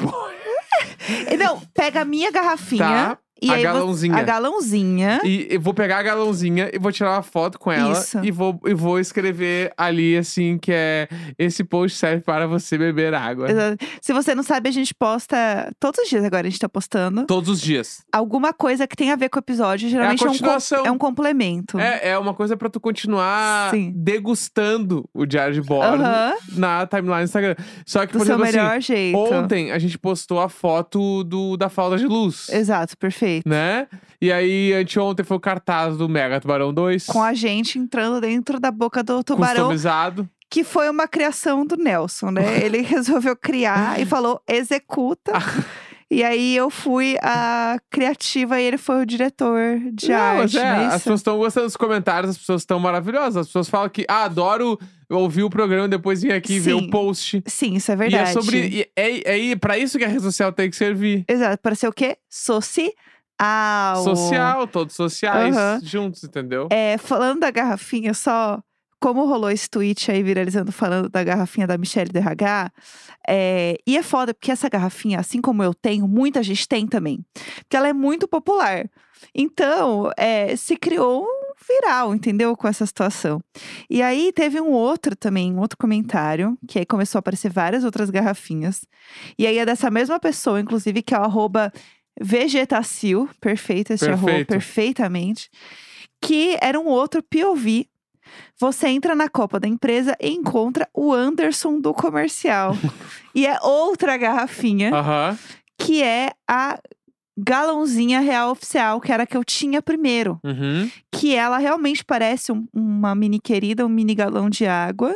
E 1.30 1.36
Não, 1.36 1.60
pega 1.74 2.02
a 2.02 2.04
minha 2.04 2.30
garrafinha. 2.30 2.78
Tá, 2.84 3.18
e 3.42 3.50
a 3.50 3.54
aí 3.54 3.62
galãozinha. 3.62 4.16
a 4.16 4.22
galãozinha. 4.22 5.20
E 5.24 5.48
eu 5.50 5.60
vou 5.60 5.74
pegar 5.74 5.98
a 5.98 6.02
galãozinha 6.02 6.70
e 6.72 6.78
vou 6.78 6.92
tirar 6.92 7.12
uma 7.12 7.22
foto 7.22 7.58
com 7.58 7.72
ela 7.72 7.92
Isso. 7.92 8.20
e 8.22 8.30
vou, 8.30 8.60
e 8.64 8.72
vou 8.72 9.00
escrever 9.00 9.72
ali 9.76 10.16
assim 10.16 10.58
que 10.58 10.70
é 10.72 11.08
esse 11.36 11.64
post 11.64 11.98
serve 11.98 12.22
para 12.22 12.46
você 12.46 12.78
beber 12.78 13.12
água. 13.14 13.50
Exato. 13.50 13.84
Se 14.00 14.12
você 14.12 14.34
não 14.34 14.44
sabe, 14.44 14.68
a 14.68 14.72
gente 14.72 14.94
posta 14.94 15.72
todos 15.80 16.00
os 16.00 16.08
dias 16.08 16.24
agora, 16.24 16.46
a 16.46 16.50
gente 16.50 16.60
tá 16.60 16.68
postando. 16.68 17.26
Todos 17.26 17.48
os 17.48 17.60
dias. 17.60 18.04
Alguma 18.12 18.52
coisa 18.52 18.86
que 18.86 18.94
tem 18.94 19.10
a 19.10 19.16
ver 19.16 19.28
com 19.28 19.38
o 19.38 19.40
episódio. 19.40 19.88
Geralmente 19.88 20.24
é, 20.24 20.30
um, 20.30 20.86
é 20.86 20.90
um 20.90 20.98
complemento. 20.98 21.78
É, 21.80 22.10
é 22.10 22.18
uma 22.18 22.34
coisa 22.34 22.56
pra 22.56 22.70
tu 22.70 22.78
continuar 22.78 23.70
Sim. 23.72 23.92
degustando 23.94 25.08
o 25.12 25.26
diário 25.26 25.54
de 25.54 25.62
bordo 25.62 26.02
na 26.54 26.86
timeline 26.86 27.22
do 27.22 27.24
Instagram. 27.24 27.56
Só 27.84 28.06
que, 28.06 28.12
do 28.12 28.18
por 28.18 28.26
exemplo, 28.26 28.44
assim, 28.44 28.56
melhor 28.56 28.80
jeito. 28.80 29.18
ontem 29.18 29.72
a 29.72 29.78
gente 29.78 29.98
postou 29.98 30.40
a 30.40 30.48
foto 30.48 31.24
do, 31.24 31.56
da 31.56 31.68
falda 31.68 31.96
de 31.96 32.06
luz. 32.06 32.48
Exato, 32.48 32.96
perfeito. 32.96 33.31
Né? 33.46 33.86
E 34.20 34.30
aí, 34.32 34.72
anteontem 34.74 35.24
foi 35.24 35.36
o 35.36 35.40
cartaz 35.40 35.96
do 35.96 36.08
Mega 36.08 36.40
Tubarão 36.40 36.72
2. 36.72 37.06
Com 37.06 37.22
a 37.22 37.32
gente 37.34 37.78
entrando 37.78 38.20
dentro 38.20 38.58
da 38.60 38.70
boca 38.70 39.02
do 39.02 39.22
tubarão, 39.24 39.62
Customizado. 39.62 40.28
que 40.50 40.62
foi 40.64 40.90
uma 40.90 41.08
criação 41.08 41.64
do 41.64 41.76
Nelson, 41.76 42.30
né? 42.30 42.42
Ele 42.64 42.82
resolveu 42.82 43.34
criar 43.36 44.00
e 44.00 44.04
falou: 44.06 44.40
executa. 44.48 45.32
E 46.14 46.22
aí 46.22 46.54
eu 46.54 46.68
fui 46.68 47.16
a 47.22 47.78
criativa 47.88 48.60
e 48.60 48.64
ele 48.64 48.76
foi 48.76 49.00
o 49.00 49.06
diretor 49.06 49.78
de 49.94 50.08
Não, 50.10 50.14
arte. 50.16 50.58
é, 50.58 50.62
não 50.62 50.68
é 50.82 50.86
as 50.88 50.94
pessoas 50.96 51.20
estão 51.20 51.38
gostando 51.38 51.64
dos 51.68 51.74
comentários, 51.74 52.32
as 52.32 52.36
pessoas 52.36 52.60
estão 52.60 52.78
maravilhosas. 52.78 53.38
As 53.38 53.46
pessoas 53.46 53.66
falam 53.70 53.88
que 53.88 54.04
ah, 54.06 54.24
adoro 54.24 54.78
ouvir 55.08 55.42
o 55.42 55.48
programa 55.48 55.86
e 55.86 55.88
depois 55.88 56.20
vir 56.20 56.34
aqui 56.34 56.58
ver 56.58 56.74
o 56.74 56.90
post. 56.90 57.42
Sim, 57.46 57.76
isso 57.76 57.90
é 57.90 57.94
E 57.94 57.96
verdade. 57.96 58.28
é 58.28 58.32
sobre. 58.34 58.58
E 58.58 58.86
é, 58.94 59.50
é, 59.52 59.56
pra 59.56 59.78
isso 59.78 59.96
que 59.96 60.04
a 60.04 60.08
rede 60.08 60.20
social 60.20 60.52
tem 60.52 60.68
que 60.68 60.76
servir. 60.76 61.24
Exato, 61.26 61.62
para 61.62 61.74
ser 61.74 61.88
o 61.88 61.92
quê? 61.94 62.18
Social. 62.28 62.90
Social, 64.04 64.66
todos 64.66 64.94
sociais, 64.94 65.56
Aham. 65.56 65.80
juntos, 65.82 66.24
entendeu? 66.24 66.68
É, 66.70 66.98
falando 66.98 67.40
da 67.40 67.50
garrafinha, 67.50 68.14
só 68.14 68.62
como 69.02 69.26
rolou 69.26 69.50
esse 69.50 69.68
tweet 69.68 70.12
aí 70.12 70.22
viralizando 70.22 70.70
falando 70.70 71.08
da 71.08 71.24
garrafinha 71.24 71.66
da 71.66 71.76
Michelle 71.76 72.08
DRH. 72.08 72.70
É, 73.28 73.76
e 73.84 73.98
é 73.98 74.02
foda, 74.02 74.32
porque 74.32 74.52
essa 74.52 74.68
garrafinha, 74.68 75.18
assim 75.18 75.40
como 75.40 75.60
eu 75.62 75.74
tenho, 75.74 76.06
muita 76.06 76.40
gente 76.40 76.68
tem 76.68 76.86
também. 76.86 77.24
Porque 77.58 77.76
ela 77.76 77.88
é 77.88 77.92
muito 77.92 78.28
popular. 78.28 78.88
Então, 79.34 80.10
é, 80.16 80.54
se 80.54 80.76
criou 80.76 81.24
um 81.24 81.52
viral, 81.68 82.14
entendeu? 82.14 82.56
Com 82.56 82.68
essa 82.68 82.86
situação. 82.86 83.42
E 83.90 84.00
aí 84.00 84.32
teve 84.32 84.60
um 84.60 84.70
outro 84.70 85.16
também, 85.16 85.52
um 85.52 85.58
outro 85.58 85.76
comentário, 85.76 86.56
que 86.68 86.78
aí 86.78 86.86
começou 86.86 87.18
a 87.18 87.20
aparecer 87.20 87.50
várias 87.50 87.82
outras 87.82 88.08
garrafinhas. 88.08 88.82
E 89.36 89.48
aí 89.48 89.58
é 89.58 89.66
dessa 89.66 89.90
mesma 89.90 90.20
pessoa, 90.20 90.60
inclusive, 90.60 91.02
que 91.02 91.12
é 91.12 91.18
o 91.18 91.22
arroba 91.22 91.72
Vegetacil, 92.20 93.28
perfeito 93.40 93.92
esse 93.92 94.04
arroba, 94.08 94.26
Perfeito. 94.26 94.48
perfeitamente. 94.48 95.50
Que 96.20 96.56
era 96.60 96.78
um 96.78 96.86
outro 96.86 97.22
POV. 97.22 97.86
Você 98.58 98.88
entra 98.88 99.14
na 99.14 99.28
Copa 99.28 99.58
da 99.58 99.66
empresa 99.68 100.16
e 100.20 100.30
encontra 100.30 100.88
o 100.94 101.12
Anderson 101.12 101.80
do 101.80 101.92
comercial. 101.92 102.74
e 103.34 103.46
é 103.46 103.58
outra 103.60 104.16
garrafinha, 104.16 104.94
Aham. 104.94 105.36
que 105.78 106.02
é 106.02 106.30
a 106.48 106.78
galãozinha 107.36 108.20
real 108.20 108.50
oficial, 108.50 109.00
que 109.00 109.10
era 109.12 109.24
a 109.24 109.26
que 109.26 109.36
eu 109.36 109.44
tinha 109.44 109.82
primeiro. 109.82 110.38
Uhum. 110.44 110.88
Que 111.10 111.34
ela 111.34 111.58
realmente 111.58 112.04
parece 112.04 112.52
um- 112.52 112.66
uma 112.72 113.14
mini 113.14 113.40
querida, 113.40 113.84
um 113.84 113.88
mini 113.88 114.14
galão 114.14 114.48
de 114.48 114.66
água. 114.66 115.14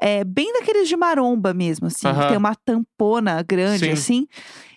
É 0.00 0.24
bem 0.24 0.52
daqueles 0.52 0.88
de 0.88 0.96
maromba 0.96 1.54
mesmo, 1.54 1.86
assim. 1.86 2.00
que 2.00 2.06
Aham. 2.08 2.28
tem 2.28 2.36
uma 2.36 2.54
tampona 2.56 3.40
grande, 3.42 3.86
Sim. 3.86 3.92
assim. 3.92 4.26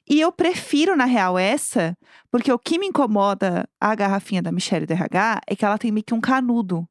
E 0.10 0.22
eu 0.22 0.32
prefiro, 0.32 0.96
na 0.96 1.06
real, 1.06 1.38
essa, 1.38 1.98
porque 2.32 2.52
o 2.52 2.58
que 2.58 2.80
me 2.80 2.88
incomoda 2.88 3.68
a 3.80 3.94
garrafinha 3.94 4.42
da 4.42 4.52
Michelle 4.52 4.86
DRH 4.86 5.42
é 5.46 5.56
que 5.56 5.66
ela 5.66 5.78
tem 5.78 5.92
meio 5.92 6.04
que 6.04 6.14
um 6.14 6.22
canudo. 6.22 6.88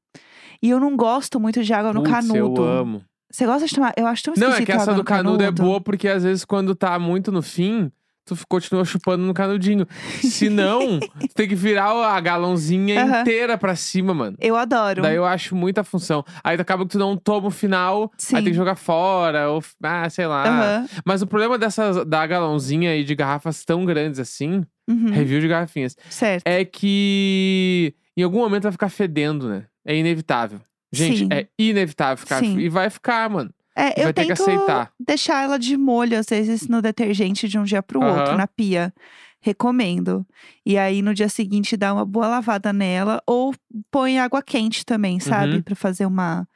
E 0.62 0.70
eu 0.70 0.78
não 0.78 0.96
gosto 0.96 1.40
muito 1.40 1.62
de 1.62 1.72
água 1.72 1.92
no 1.92 2.02
Putz, 2.02 2.12
canudo. 2.28 2.62
eu 2.62 2.68
amo. 2.68 3.04
Você 3.30 3.44
gosta 3.44 3.66
de 3.66 3.74
tomar? 3.74 3.92
Eu 3.96 4.06
acho 4.06 4.22
tão 4.22 4.34
Não, 4.36 4.52
é 4.52 4.64
que 4.64 4.72
essa 4.72 4.92
do 4.92 4.98
no 4.98 5.04
canudo 5.04 5.42
é 5.42 5.50
boa 5.50 5.80
porque 5.80 6.08
às 6.08 6.22
vezes 6.22 6.44
quando 6.44 6.74
tá 6.74 6.98
muito 6.98 7.32
no 7.32 7.42
fim, 7.42 7.90
tu 8.26 8.36
continua 8.48 8.84
chupando 8.84 9.24
no 9.24 9.32
canudinho. 9.32 9.86
Se 10.20 10.50
não, 10.50 10.98
tu 11.00 11.34
tem 11.34 11.48
que 11.48 11.54
virar 11.54 11.90
a 11.92 12.20
galãozinha 12.20 13.02
Aham. 13.04 13.20
inteira 13.22 13.56
pra 13.56 13.74
cima, 13.76 14.12
mano. 14.12 14.36
Eu 14.40 14.56
adoro. 14.56 15.00
Daí 15.00 15.14
eu 15.16 15.24
acho 15.24 15.54
muita 15.56 15.82
função. 15.84 16.24
Aí 16.44 16.56
acaba 16.60 16.84
que 16.84 16.90
tu 16.90 16.98
não 16.98 17.16
toma 17.16 17.46
o 17.48 17.50
final, 17.50 18.10
Sim. 18.18 18.36
aí 18.36 18.42
tem 18.42 18.52
que 18.52 18.56
jogar 18.56 18.74
fora, 18.76 19.48
ou 19.50 19.62
ah, 19.82 20.10
sei 20.10 20.26
lá. 20.26 20.44
Aham. 20.46 20.88
Mas 21.04 21.22
o 21.22 21.26
problema 21.26 21.56
dessas 21.56 22.04
da 22.04 22.26
galãozinha 22.26 22.96
e 22.96 23.04
de 23.04 23.14
garrafas 23.14 23.64
tão 23.64 23.84
grandes 23.84 24.18
assim, 24.20 24.64
Uhum. 24.88 25.10
review 25.10 25.40
de 25.40 25.48
garrafinhas, 25.48 25.96
Certo. 26.08 26.44
é 26.46 26.64
que 26.64 27.92
em 28.16 28.22
algum 28.22 28.38
momento 28.38 28.64
vai 28.64 28.72
ficar 28.72 28.88
fedendo, 28.88 29.48
né? 29.48 29.64
É 29.84 29.96
inevitável. 29.96 30.60
Gente, 30.92 31.18
Sim. 31.18 31.28
é 31.32 31.46
inevitável 31.58 32.16
ficar. 32.16 32.38
Sim. 32.40 32.58
E 32.58 32.68
vai 32.68 32.88
ficar, 32.88 33.28
mano. 33.28 33.50
É, 33.76 34.00
eu 34.00 34.04
Vai 34.04 34.12
ter 34.14 34.22
que 34.22 34.28
tento 34.28 34.42
aceitar. 34.42 34.90
deixar 34.98 35.42
ela 35.44 35.58
de 35.58 35.76
molho, 35.76 36.18
às 36.18 36.26
vezes, 36.26 36.66
no 36.66 36.80
detergente 36.80 37.46
de 37.46 37.58
um 37.58 37.64
dia 37.64 37.82
pro 37.82 38.02
outro, 38.02 38.30
Aham. 38.30 38.36
na 38.36 38.46
pia. 38.46 38.92
Recomendo. 39.40 40.26
E 40.64 40.76
aí, 40.76 41.02
no 41.02 41.14
dia 41.14 41.28
seguinte, 41.28 41.76
dá 41.76 41.92
uma 41.92 42.04
boa 42.04 42.26
lavada 42.26 42.72
nela. 42.72 43.22
Ou 43.26 43.54
põe 43.90 44.18
água 44.18 44.42
quente 44.42 44.84
também, 44.84 45.20
sabe? 45.20 45.56
Uhum. 45.56 45.62
Pra 45.62 45.76
fazer 45.76 46.06
uma 46.06 46.48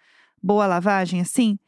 boa 0.42 0.66
lavagem, 0.66 1.20
assim. 1.20 1.58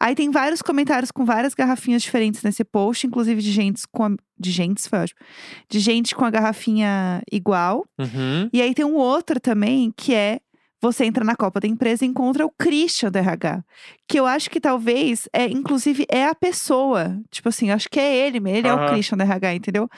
Aí 0.00 0.14
tem 0.14 0.30
vários 0.30 0.62
comentários 0.62 1.10
com 1.10 1.24
várias 1.24 1.54
garrafinhas 1.54 2.02
diferentes 2.02 2.42
nesse 2.42 2.64
post, 2.64 3.06
inclusive 3.06 3.40
de 3.42 3.52
gente 3.52 3.82
com 3.92 4.04
a... 4.04 4.10
De 4.38 4.50
gente, 4.50 4.82
ótimo. 4.92 5.20
De 5.68 5.78
gente 5.78 6.14
com 6.16 6.24
a 6.24 6.30
garrafinha 6.30 7.22
igual. 7.30 7.86
Uhum. 7.98 8.48
E 8.52 8.60
aí 8.60 8.74
tem 8.74 8.84
um 8.84 8.96
outro 8.96 9.38
também, 9.38 9.92
que 9.96 10.14
é 10.14 10.40
você 10.82 11.04
entra 11.04 11.24
na 11.24 11.36
Copa 11.36 11.60
da 11.60 11.68
empresa 11.68 12.04
e 12.04 12.08
encontra 12.08 12.44
o 12.44 12.50
Christian 12.50 13.12
do 13.12 13.16
RH. 13.16 13.62
Que 14.08 14.18
eu 14.18 14.26
acho 14.26 14.50
que 14.50 14.60
talvez, 14.60 15.28
é, 15.32 15.46
inclusive, 15.46 16.04
é 16.08 16.26
a 16.26 16.34
pessoa. 16.34 17.16
Tipo 17.30 17.50
assim, 17.50 17.70
eu 17.70 17.76
acho 17.76 17.88
que 17.88 18.00
é 18.00 18.26
ele, 18.26 18.38
ele 18.50 18.66
é 18.66 18.74
o. 18.74 18.88
Christian 18.88 19.16
do 19.16 19.22
RH, 19.22 19.54
entendeu? 19.54 19.88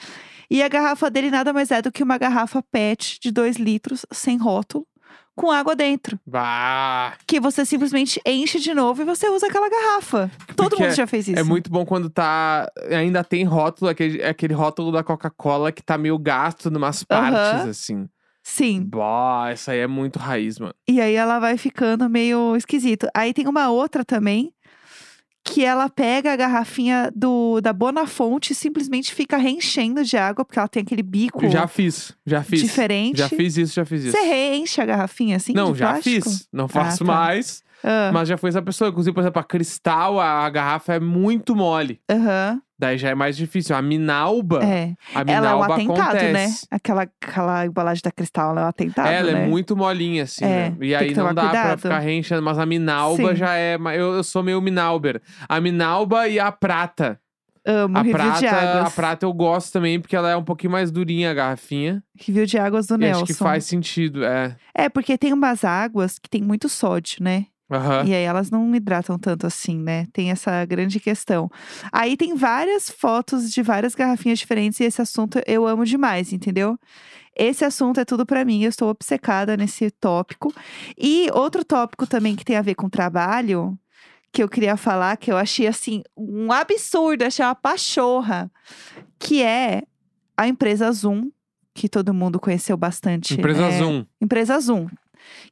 E 0.49 0.61
a 0.61 0.67
garrafa 0.67 1.09
dele 1.09 1.31
nada 1.31 1.51
mais 1.51 1.71
é 1.71 1.81
do 1.81 1.91
que 1.91 2.03
uma 2.03 2.19
garrafa 2.19 2.61
PET 2.61 3.19
de 3.19 3.31
2 3.31 3.57
litros, 3.57 4.05
sem 4.11 4.37
rótulo, 4.37 4.85
com 5.35 5.51
água 5.51 5.75
dentro. 5.75 6.19
Bah. 6.23 7.13
Que 7.25 7.39
você 7.39 7.65
simplesmente 7.65 8.21
enche 8.23 8.59
de 8.59 8.73
novo 8.75 9.01
e 9.01 9.05
você 9.05 9.27
usa 9.27 9.47
aquela 9.47 9.67
garrafa. 9.67 10.29
Todo 10.55 10.69
Porque 10.69 10.83
mundo 10.83 10.95
já 10.95 11.07
fez 11.07 11.27
isso. 11.27 11.39
É 11.39 11.43
muito 11.43 11.71
bom 11.71 11.83
quando 11.83 12.11
tá. 12.11 12.71
Ainda 12.91 13.23
tem 13.23 13.43
rótulo, 13.43 13.89
aquele, 13.89 14.23
aquele 14.23 14.53
rótulo 14.53 14.91
da 14.91 15.03
Coca-Cola 15.03 15.71
que 15.71 15.81
tá 15.81 15.97
meio 15.97 16.17
gasto 16.19 16.69
numas 16.69 17.03
partes, 17.03 17.39
Aham. 17.39 17.69
assim. 17.69 18.09
Sim. 18.47 18.83
Bah, 18.83 19.49
essa 19.49 19.71
aí 19.71 19.79
é 19.79 19.87
muito 19.87 20.19
raiz, 20.19 20.59
mano. 20.59 20.75
E 20.87 21.01
aí 21.01 21.15
ela 21.15 21.39
vai 21.39 21.57
ficando 21.57 22.07
meio 22.07 22.55
esquisito. 22.55 23.07
Aí 23.11 23.33
tem 23.33 23.47
uma 23.47 23.71
outra 23.71 24.05
também, 24.05 24.53
que 25.43 25.65
ela 25.65 25.89
pega 25.89 26.31
a 26.31 26.35
garrafinha 26.35 27.11
do 27.15 27.59
da 27.59 27.73
Bonafonte 27.73 28.53
e 28.53 28.55
simplesmente 28.55 29.15
fica 29.15 29.35
reenchendo 29.37 30.03
de 30.03 30.15
água, 30.15 30.45
porque 30.45 30.59
ela 30.59 30.67
tem 30.67 30.83
aquele 30.83 31.01
bico 31.01 31.49
Já 31.49 31.67
fiz, 31.67 32.15
já 32.23 32.43
fiz. 32.43 32.61
diferente. 32.61 33.17
Já 33.17 33.27
fiz 33.27 33.57
isso, 33.57 33.73
já 33.73 33.83
fiz 33.83 34.03
isso. 34.03 34.15
Você 34.15 34.23
reenche 34.23 34.79
a 34.79 34.85
garrafinha 34.85 35.37
assim? 35.37 35.53
Não, 35.53 35.73
já 35.73 35.93
plástico? 35.93 36.29
fiz. 36.29 36.47
Não 36.53 36.67
faço 36.67 36.99
tá. 36.99 37.05
mais. 37.05 37.63
Ah, 37.87 38.09
Mas 38.11 38.27
já 38.27 38.35
foi 38.37 38.49
essa 38.49 38.61
pessoa. 38.61 38.89
Inclusive, 38.89 39.13
por 39.13 39.21
exemplo, 39.21 39.39
a 39.39 39.43
cristal, 39.43 40.19
a, 40.19 40.45
a 40.45 40.49
garrafa 40.49 40.95
é 40.95 40.99
muito 40.99 41.55
mole. 41.55 42.01
Aham, 42.09 42.59
Daí 42.77 42.97
já 42.97 43.09
é 43.09 43.15
mais 43.15 43.37
difícil. 43.37 43.73
A 43.75 43.81
minalba, 43.81 44.59
é. 44.61 44.95
a 45.13 45.21
Ela 45.21 45.31
é 45.31 45.55
um 45.55 45.59
minalba 45.59 45.75
atentado, 45.75 46.01
acontece. 46.17 46.33
né? 46.33 46.49
Aquela, 46.71 47.03
aquela 47.21 47.65
embalagem 47.65 48.01
da 48.03 48.11
cristal, 48.11 48.51
ela 48.51 48.61
é 48.61 48.63
um 48.65 48.67
atentado, 48.67 49.07
Ela 49.07 49.31
né? 49.31 49.43
é 49.43 49.47
muito 49.47 49.77
molinha, 49.77 50.23
assim, 50.23 50.43
É, 50.43 50.47
né? 50.71 50.77
E 50.81 50.93
aí 50.95 51.13
não 51.15 51.33
dá 51.33 51.41
pra 51.43 51.49
cuidado. 51.61 51.79
ficar 51.83 51.99
reenchendo. 51.99 52.41
Mas 52.41 52.57
a 52.59 52.65
minalba 52.65 53.29
Sim. 53.29 53.35
já 53.35 53.55
é. 53.55 53.75
Eu, 53.75 54.15
eu 54.15 54.23
sou 54.23 54.43
meio 54.43 54.59
minalber. 54.61 55.21
A 55.47 55.61
minalba 55.61 56.27
e 56.27 56.37
a 56.39 56.51
prata. 56.51 57.17
Amo, 57.67 57.97
a 57.97 58.01
review 58.01 58.13
de 58.33 58.39
prata, 58.41 58.55
águas. 58.55 58.85
a 58.87 58.89
prata 58.95 59.25
eu 59.25 59.33
gosto 59.33 59.71
também, 59.73 59.99
porque 59.99 60.15
ela 60.15 60.29
é 60.29 60.35
um 60.35 60.43
pouquinho 60.43 60.71
mais 60.71 60.91
durinha 60.91 61.31
a 61.31 61.33
garrafinha. 61.33 62.03
Review 62.19 62.45
de 62.45 62.57
águas 62.59 62.85
do 62.87 62.95
E 62.95 62.97
Nelson. 62.99 63.23
acho 63.23 63.25
que 63.33 63.39
faz 63.39 63.63
sentido, 63.65 64.23
é. 64.23 64.55
É, 64.75 64.87
porque 64.89 65.17
tem 65.17 65.33
umas 65.33 65.63
águas 65.63 66.19
que 66.19 66.29
tem 66.29 66.43
muito 66.43 66.67
sódio, 66.69 67.23
né? 67.23 67.45
Aham. 67.69 68.05
E 68.05 68.13
aí 68.13 68.23
elas 68.23 68.51
não 68.51 68.73
hidratam 68.75 69.17
tanto 69.17 69.47
assim, 69.47 69.77
né? 69.77 70.05
Tem 70.13 70.29
essa 70.29 70.63
grande 70.65 70.99
questão. 70.99 71.49
Aí 71.91 72.15
tem 72.15 72.35
várias 72.35 72.89
fotos 72.89 73.51
de 73.51 73.61
várias 73.63 73.95
garrafinhas 73.95 74.39
diferentes 74.39 74.79
e 74.79 74.83
esse 74.83 75.01
assunto 75.01 75.41
eu 75.47 75.65
amo 75.65 75.85
demais, 75.85 76.31
entendeu? 76.31 76.77
Esse 77.35 77.65
assunto 77.65 77.99
é 77.99 78.05
tudo 78.05 78.25
pra 78.25 78.45
mim, 78.45 78.63
eu 78.63 78.69
estou 78.69 78.89
obcecada 78.89 79.57
nesse 79.57 79.89
tópico. 79.91 80.53
E 80.97 81.27
outro 81.33 81.65
tópico 81.65 82.07
também 82.07 82.35
que 82.35 82.45
tem 82.45 82.55
a 82.55 82.61
ver 82.61 82.75
com 82.75 82.87
trabalho, 82.87 83.77
que 84.31 84.43
eu 84.43 84.47
queria 84.47 84.77
falar, 84.77 85.17
que 85.17 85.31
eu 85.31 85.37
achei 85.37 85.67
assim 85.67 86.03
um 86.15 86.51
absurdo, 86.51 87.23
achei 87.23 87.43
uma 87.43 87.55
pachorra, 87.55 88.49
que 89.19 89.41
é 89.41 89.83
a 90.37 90.47
empresa 90.47 90.91
Zoom, 90.91 91.29
que 91.73 91.89
todo 91.89 92.13
mundo 92.13 92.39
conheceu 92.39 92.77
bastante. 92.77 93.33
Empresa 93.33 93.69
né? 93.69 93.79
Zoom. 93.79 94.05
Empresa 94.21 94.59
Zoom. 94.59 94.87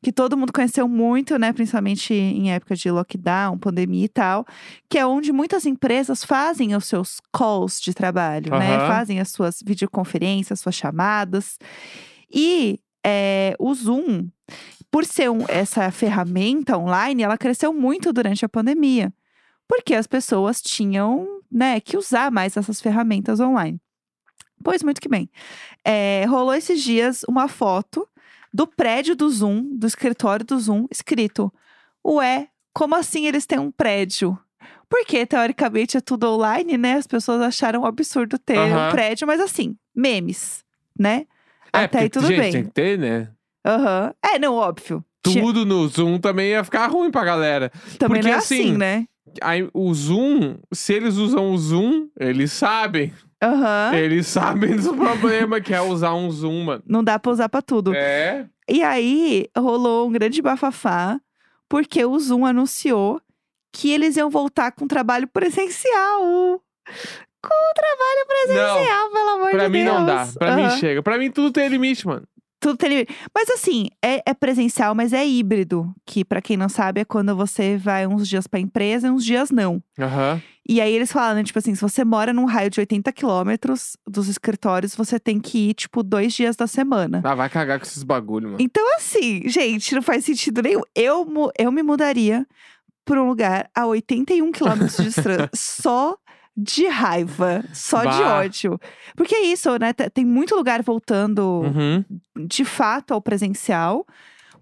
Que 0.01 0.11
todo 0.11 0.37
mundo 0.37 0.51
conheceu 0.53 0.87
muito, 0.87 1.37
né? 1.37 1.51
Principalmente 1.53 2.13
em 2.13 2.51
época 2.51 2.75
de 2.75 2.89
lockdown, 2.91 3.57
pandemia 3.57 4.05
e 4.05 4.09
tal. 4.09 4.45
Que 4.89 4.97
é 4.97 5.05
onde 5.05 5.31
muitas 5.31 5.65
empresas 5.65 6.23
fazem 6.23 6.75
os 6.75 6.85
seus 6.85 7.19
calls 7.31 7.79
de 7.81 7.93
trabalho, 7.93 8.51
né? 8.51 8.75
Aham. 8.75 8.87
Fazem 8.87 9.19
as 9.19 9.29
suas 9.31 9.59
videoconferências, 9.65 10.59
suas 10.59 10.75
chamadas. 10.75 11.57
E 12.33 12.79
é, 13.05 13.55
o 13.59 13.73
Zoom, 13.73 14.27
por 14.89 15.05
ser 15.05 15.29
um- 15.29 15.45
essa 15.47 15.89
ferramenta 15.91 16.77
online, 16.77 17.23
ela 17.23 17.37
cresceu 17.37 17.73
muito 17.73 18.13
durante 18.13 18.45
a 18.45 18.49
pandemia. 18.49 19.13
Porque 19.67 19.95
as 19.95 20.05
pessoas 20.07 20.61
tinham, 20.61 21.27
né, 21.51 21.79
que 21.79 21.97
usar 21.97 22.29
mais 22.31 22.55
essas 22.57 22.79
ferramentas 22.81 23.39
online. 23.39 23.79
Pois 24.63 24.81
muito 24.83 25.01
que 25.01 25.09
bem. 25.09 25.29
É, 25.83 26.25
rolou 26.29 26.53
esses 26.53 26.81
dias 26.81 27.21
uma 27.27 27.47
foto 27.47 28.07
do 28.53 28.67
prédio 28.67 29.15
do 29.15 29.29
Zoom, 29.29 29.75
do 29.77 29.87
escritório 29.87 30.45
do 30.45 30.59
Zoom, 30.59 30.85
escrito: 30.91 31.51
Ué, 32.05 32.47
como 32.73 32.95
assim 32.95 33.25
eles 33.25 33.45
têm 33.45 33.59
um 33.59 33.71
prédio? 33.71 34.37
Porque, 34.89 35.25
teoricamente, 35.25 35.97
é 35.97 36.01
tudo 36.01 36.29
online, 36.29 36.77
né? 36.77 36.93
As 36.93 37.07
pessoas 37.07 37.41
acharam 37.41 37.81
um 37.81 37.85
absurdo 37.85 38.37
ter 38.37 38.59
um 38.59 38.73
Aham. 38.73 38.91
prédio, 38.91 39.25
mas 39.25 39.41
assim, 39.41 39.75
memes, 39.95 40.63
né? 40.97 41.25
É, 41.73 41.79
Até 41.79 41.99
aí 41.99 42.09
porque, 42.09 42.19
tudo 42.19 42.27
gente, 42.27 42.39
bem. 42.41 42.51
tem 42.51 42.63
que 42.65 42.69
ter, 42.71 42.99
né? 42.99 43.29
Aham. 43.65 44.13
É, 44.21 44.37
não, 44.37 44.53
óbvio. 44.53 45.03
Tinha- 45.25 45.41
Tudo 45.43 45.65
no 45.65 45.87
Zoom 45.87 46.19
também 46.19 46.49
ia 46.51 46.63
ficar 46.63 46.85
ruim 46.87 47.09
pra 47.09 47.23
galera. 47.23 47.71
Também 47.97 48.21
porque, 48.21 48.21
não 48.23 48.29
é 48.31 48.33
assim, 48.37 48.61
assim, 48.69 48.77
né? 48.77 49.07
Aí, 49.41 49.67
o 49.73 49.91
Zoom, 49.93 50.57
se 50.71 50.93
eles 50.93 51.15
usam 51.15 51.51
o 51.51 51.57
Zoom, 51.57 52.09
eles 52.19 52.51
sabem. 52.51 53.11
Aham. 53.43 53.95
Eles 53.95 54.27
sabem 54.27 54.75
do 54.75 54.93
problema 54.95 55.59
que 55.61 55.73
é 55.73 55.81
usar 55.81 56.13
um 56.13 56.29
Zoom, 56.31 56.63
mano. 56.65 56.83
Não 56.87 57.03
dá 57.03 57.19
pra 57.19 57.31
usar 57.31 57.49
pra 57.49 57.61
tudo. 57.61 57.93
É. 57.93 58.47
E 58.69 58.81
aí 58.83 59.47
rolou 59.57 60.07
um 60.07 60.11
grande 60.11 60.41
bafafá, 60.41 61.19
porque 61.67 62.03
o 62.05 62.17
Zoom 62.19 62.45
anunciou 62.45 63.21
que 63.73 63.91
eles 63.91 64.15
iam 64.17 64.29
voltar 64.29 64.71
com 64.71 64.87
trabalho 64.87 65.27
presencial. 65.27 66.61
Com 67.41 67.73
trabalho 67.75 68.27
presencial, 68.27 69.09
pelo 69.11 69.29
amor 69.29 69.51
Pra 69.51 69.65
de 69.65 69.69
mim 69.73 69.83
Deus. 69.83 69.95
não 69.97 70.05
dá. 70.05 70.27
Pra 70.37 70.55
mim 70.55 70.61
Aham. 70.63 70.77
chega. 70.77 71.03
Pra 71.03 71.17
mim 71.17 71.29
tudo 71.29 71.51
tem 71.51 71.67
limite, 71.67 72.07
mano. 72.07 72.25
Tudo 72.61 72.77
tem 72.77 72.87
limite. 72.89 73.13
Mas 73.35 73.49
assim, 73.49 73.87
é, 74.01 74.21
é 74.25 74.33
presencial, 74.33 74.95
mas 74.95 75.11
é 75.11 75.25
híbrido. 75.25 75.93
Que 76.05 76.23
pra 76.23 76.41
quem 76.41 76.55
não 76.55 76.69
sabe, 76.69 77.01
é 77.01 77.05
quando 77.05 77.35
você 77.35 77.75
vai 77.75 78.07
uns 78.07 78.29
dias 78.29 78.47
pra 78.47 78.59
empresa 78.61 79.07
e 79.07 79.11
uns 79.11 79.25
dias 79.25 79.51
não. 79.51 79.83
Aham. 79.99 80.41
E 80.67 80.79
aí 80.79 80.93
eles 80.93 81.11
falaram, 81.11 81.35
né, 81.35 81.43
tipo 81.43 81.59
assim, 81.59 81.75
se 81.75 81.81
você 81.81 82.05
mora 82.05 82.31
num 82.31 82.45
raio 82.45 82.69
de 82.69 82.79
80 82.79 83.11
quilômetros 83.11 83.97
dos 84.07 84.29
escritórios, 84.29 84.95
você 84.95 85.19
tem 85.19 85.39
que 85.39 85.69
ir, 85.69 85.73
tipo, 85.73 86.01
dois 86.01 86.33
dias 86.33 86.55
da 86.55 86.67
semana. 86.67 87.21
Ah, 87.23 87.35
vai 87.35 87.49
cagar 87.49 87.79
com 87.79 87.85
esses 87.85 88.01
bagulho, 88.03 88.45
mano. 88.51 88.57
Então, 88.61 88.95
assim, 88.95 89.41
gente, 89.49 89.93
não 89.93 90.01
faz 90.01 90.23
sentido 90.23 90.61
nenhum. 90.61 90.81
Eu, 90.95 91.27
eu 91.59 91.71
me 91.71 91.83
mudaria 91.83 92.47
pra 93.03 93.21
um 93.21 93.27
lugar 93.27 93.69
a 93.75 93.85
81 93.85 94.51
quilômetros 94.53 94.95
de 94.95 95.03
distância. 95.03 95.49
só 95.53 96.15
de 96.55 96.87
raiva, 96.87 97.65
só 97.73 98.01
de 98.01 98.19
Bah. 98.19 98.35
ódio. 98.37 98.79
Porque 99.17 99.35
é 99.35 99.41
isso, 99.45 99.75
né? 99.79 99.91
te- 99.91 100.09
Tem 100.11 100.23
muito 100.23 100.55
lugar 100.55 100.81
voltando 100.83 101.41
Uhum. 101.63 102.05
de 102.47 102.63
fato 102.63 103.13
ao 103.13 103.21
presencial. 103.21 104.05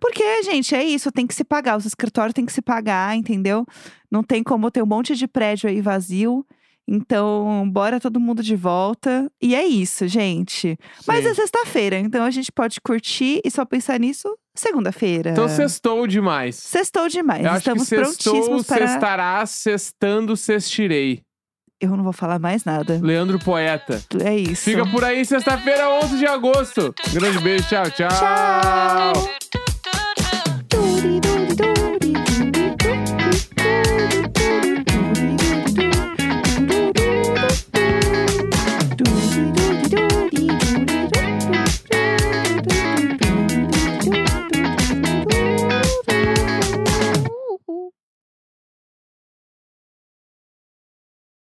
Porque, 0.01 0.41
gente, 0.41 0.73
é 0.73 0.83
isso, 0.83 1.11
tem 1.11 1.27
que 1.27 1.35
se 1.35 1.43
pagar. 1.43 1.77
Os 1.77 1.85
escritórios 1.85 2.33
têm 2.33 2.43
que 2.43 2.51
se 2.51 2.61
pagar, 2.61 3.15
entendeu? 3.15 3.67
Não 4.09 4.23
tem 4.23 4.41
como 4.41 4.71
ter 4.71 4.81
um 4.81 4.87
monte 4.87 5.15
de 5.15 5.27
prédio 5.27 5.69
aí 5.69 5.79
vazio. 5.79 6.43
Então, 6.87 7.69
bora 7.71 7.99
todo 7.99 8.19
mundo 8.19 8.41
de 8.41 8.55
volta. 8.55 9.31
E 9.39 9.53
é 9.53 9.63
isso, 9.63 10.07
gente. 10.07 10.75
Mas 11.05 11.23
Sim. 11.23 11.29
é 11.29 11.33
sexta-feira, 11.35 11.99
então 11.99 12.25
a 12.25 12.31
gente 12.31 12.51
pode 12.51 12.81
curtir 12.81 13.39
e 13.45 13.51
só 13.51 13.63
pensar 13.63 13.99
nisso 13.99 14.27
segunda-feira. 14.55 15.29
Então 15.31 15.47
sextou 15.47 16.07
demais. 16.07 16.55
Sextou 16.55 17.07
demais. 17.07 17.45
Eu 17.45 17.51
acho 17.51 17.59
Estamos 17.59 17.83
que 17.83 17.95
sextou, 17.95 18.33
prontíssimos 18.33 18.65
para. 18.65 18.87
sextará, 18.87 19.45
sextando, 19.45 20.35
sextirei. 20.35 21.21
Eu 21.79 21.95
não 21.95 22.03
vou 22.03 22.13
falar 22.13 22.39
mais 22.39 22.65
nada. 22.65 22.99
Leandro 23.01 23.39
Poeta. 23.39 24.03
É 24.23 24.35
isso. 24.35 24.63
Fica 24.63 24.85
por 24.87 25.03
aí, 25.03 25.23
sexta-feira, 25.23 25.89
11 26.03 26.17
de 26.17 26.25
agosto. 26.25 26.93
Grande 27.13 27.39
beijo, 27.39 27.67
tchau, 27.69 27.89
tchau. 27.91 28.09
Tchau! 28.09 29.60